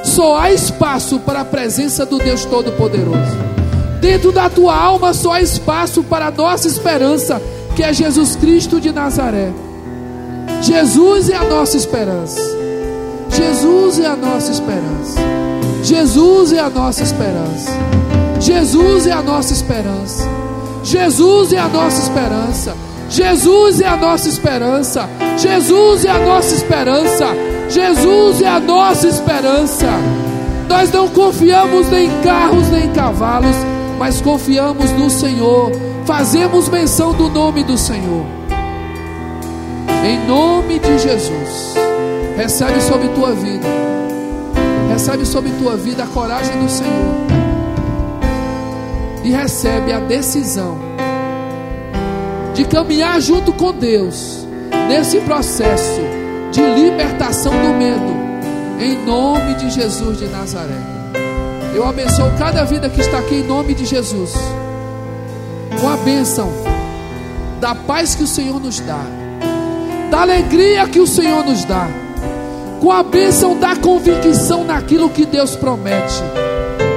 [0.04, 3.36] só há espaço para a presença do Deus Todo-Poderoso.
[4.00, 7.42] Dentro da tua alma só há espaço para a nossa esperança,
[7.76, 9.52] que é Jesus Cristo de Nazaré.
[10.62, 12.40] Jesus é a nossa esperança.
[13.32, 15.20] Jesus é a nossa esperança.
[15.84, 18.01] Jesus é a nossa esperança.
[18.42, 20.28] Jesus é a nossa esperança.
[20.84, 22.76] Jesus é a nossa esperança.
[23.08, 25.10] Jesus é a nossa esperança.
[25.38, 27.28] Jesus é a nossa esperança.
[27.70, 29.88] Jesus é a nossa esperança.
[30.68, 33.56] Nós não confiamos nem em carros nem em cavalos,
[34.00, 35.72] mas confiamos no Senhor.
[36.06, 38.26] Fazemos menção do nome do Senhor.
[40.04, 41.76] Em nome de Jesus.
[42.36, 43.68] Recebe sobre tua vida.
[44.92, 47.31] Recebe sobre tua vida a coragem do Senhor.
[49.24, 50.78] E recebe a decisão
[52.54, 54.46] de caminhar junto com Deus
[54.88, 56.02] nesse processo
[56.52, 58.14] de libertação do medo,
[58.80, 60.82] em nome de Jesus de Nazaré.
[61.74, 64.34] Eu abençoo cada vida que está aqui em nome de Jesus,
[65.80, 66.52] com a bênção
[67.62, 69.06] da paz que o Senhor nos dá,
[70.10, 71.88] da alegria que o Senhor nos dá,
[72.82, 76.22] com a bênção da convicção naquilo que Deus promete,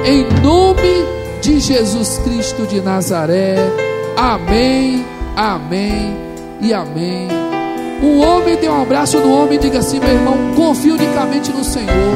[0.05, 1.14] em nome de
[1.59, 3.55] Jesus Cristo de Nazaré.
[4.17, 6.15] Amém Amém
[6.61, 7.27] e amém.
[8.01, 11.63] Um homem dê um abraço no homem e diga assim: meu irmão, confia unicamente no
[11.63, 12.15] Senhor.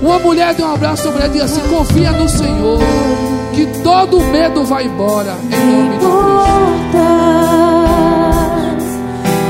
[0.00, 2.78] Uma mulher dê um abraço na mulher e diga assim: confia no Senhor.
[3.52, 5.34] Que todo medo vai embora.
[5.44, 6.52] Em nome de Cristo.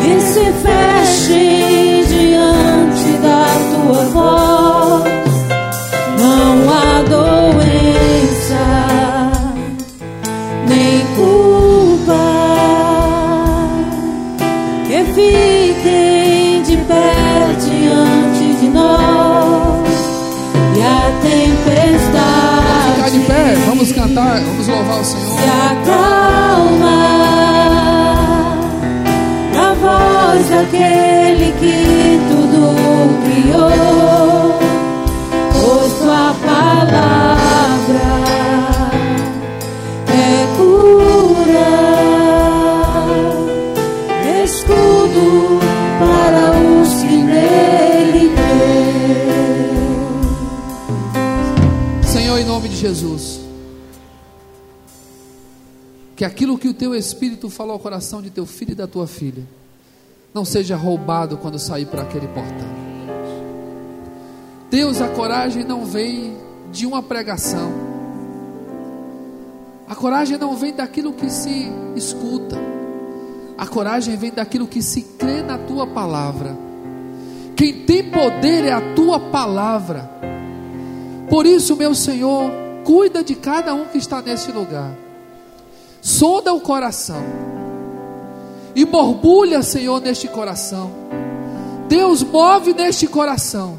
[0.06, 3.44] E se feche diante da
[3.74, 5.12] tua voz.
[6.18, 7.41] Não há doença,
[23.82, 25.38] vamos cantar, vamos louvar o Senhor.
[25.38, 27.02] Se acalma
[29.52, 32.76] na voz daquele que tudo
[33.24, 34.58] criou,
[35.52, 37.22] pois tua palavra.
[52.82, 53.41] Jesus.
[56.22, 59.08] Que aquilo que o teu espírito falou ao coração de teu filho e da tua
[59.08, 59.42] filha
[60.32, 62.68] não seja roubado quando sair por aquele portão.
[64.70, 66.36] Deus, a coragem não vem
[66.70, 67.72] de uma pregação.
[69.88, 72.56] A coragem não vem daquilo que se escuta.
[73.58, 76.56] A coragem vem daquilo que se crê na tua palavra.
[77.56, 80.08] Quem tem poder é a tua palavra.
[81.28, 85.01] Por isso, meu Senhor, Cuida de cada um que está nesse lugar.
[86.02, 87.22] Sonda o coração.
[88.74, 90.90] E borbulha, Senhor, neste coração.
[91.88, 93.78] Deus move neste coração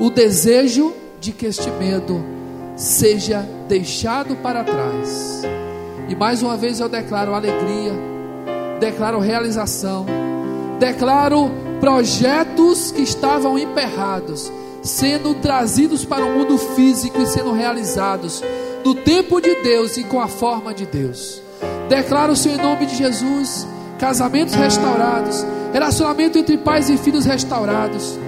[0.00, 2.24] o desejo de que este medo
[2.74, 5.42] seja deixado para trás.
[6.08, 7.92] E mais uma vez eu declaro alegria,
[8.80, 10.06] declaro realização,
[10.78, 11.50] declaro
[11.80, 14.50] projetos que estavam emperrados
[14.82, 18.42] sendo trazidos para o mundo físico e sendo realizados
[18.82, 21.47] no tempo de Deus e com a forma de Deus.
[21.88, 23.66] Declaro o Senhor em nome de Jesus,
[23.98, 28.18] casamentos restaurados, relacionamento entre pais e filhos restaurados.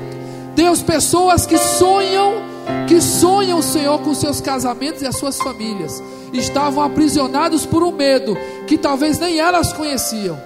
[0.54, 2.42] Deus, pessoas que sonham,
[2.88, 8.36] que sonham, Senhor, com seus casamentos e as suas famílias, estavam aprisionados por um medo
[8.66, 10.40] que talvez nem elas conheciam.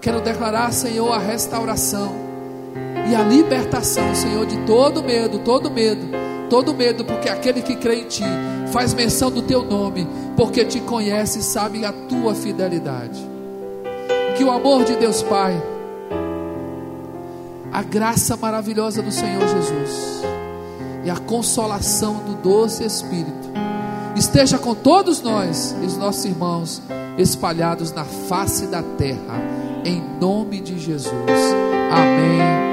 [0.00, 2.14] Quero declarar, Senhor, a restauração
[3.10, 6.06] e a libertação, Senhor, de todo medo, todo medo,
[6.50, 8.24] todo medo, porque aquele que crê em Ti
[8.72, 10.06] faz menção do Teu nome,
[10.36, 13.24] porque te conhece e sabe a Tua fidelidade.
[14.36, 15.54] Que o amor de Deus Pai,
[17.72, 20.22] a graça maravilhosa do Senhor Jesus
[21.04, 23.48] e a consolação do doce Espírito
[24.16, 26.82] esteja com todos nós e os nossos irmãos
[27.16, 29.40] espalhados na face da terra,
[29.84, 31.14] em nome de Jesus.
[31.90, 32.70] Amém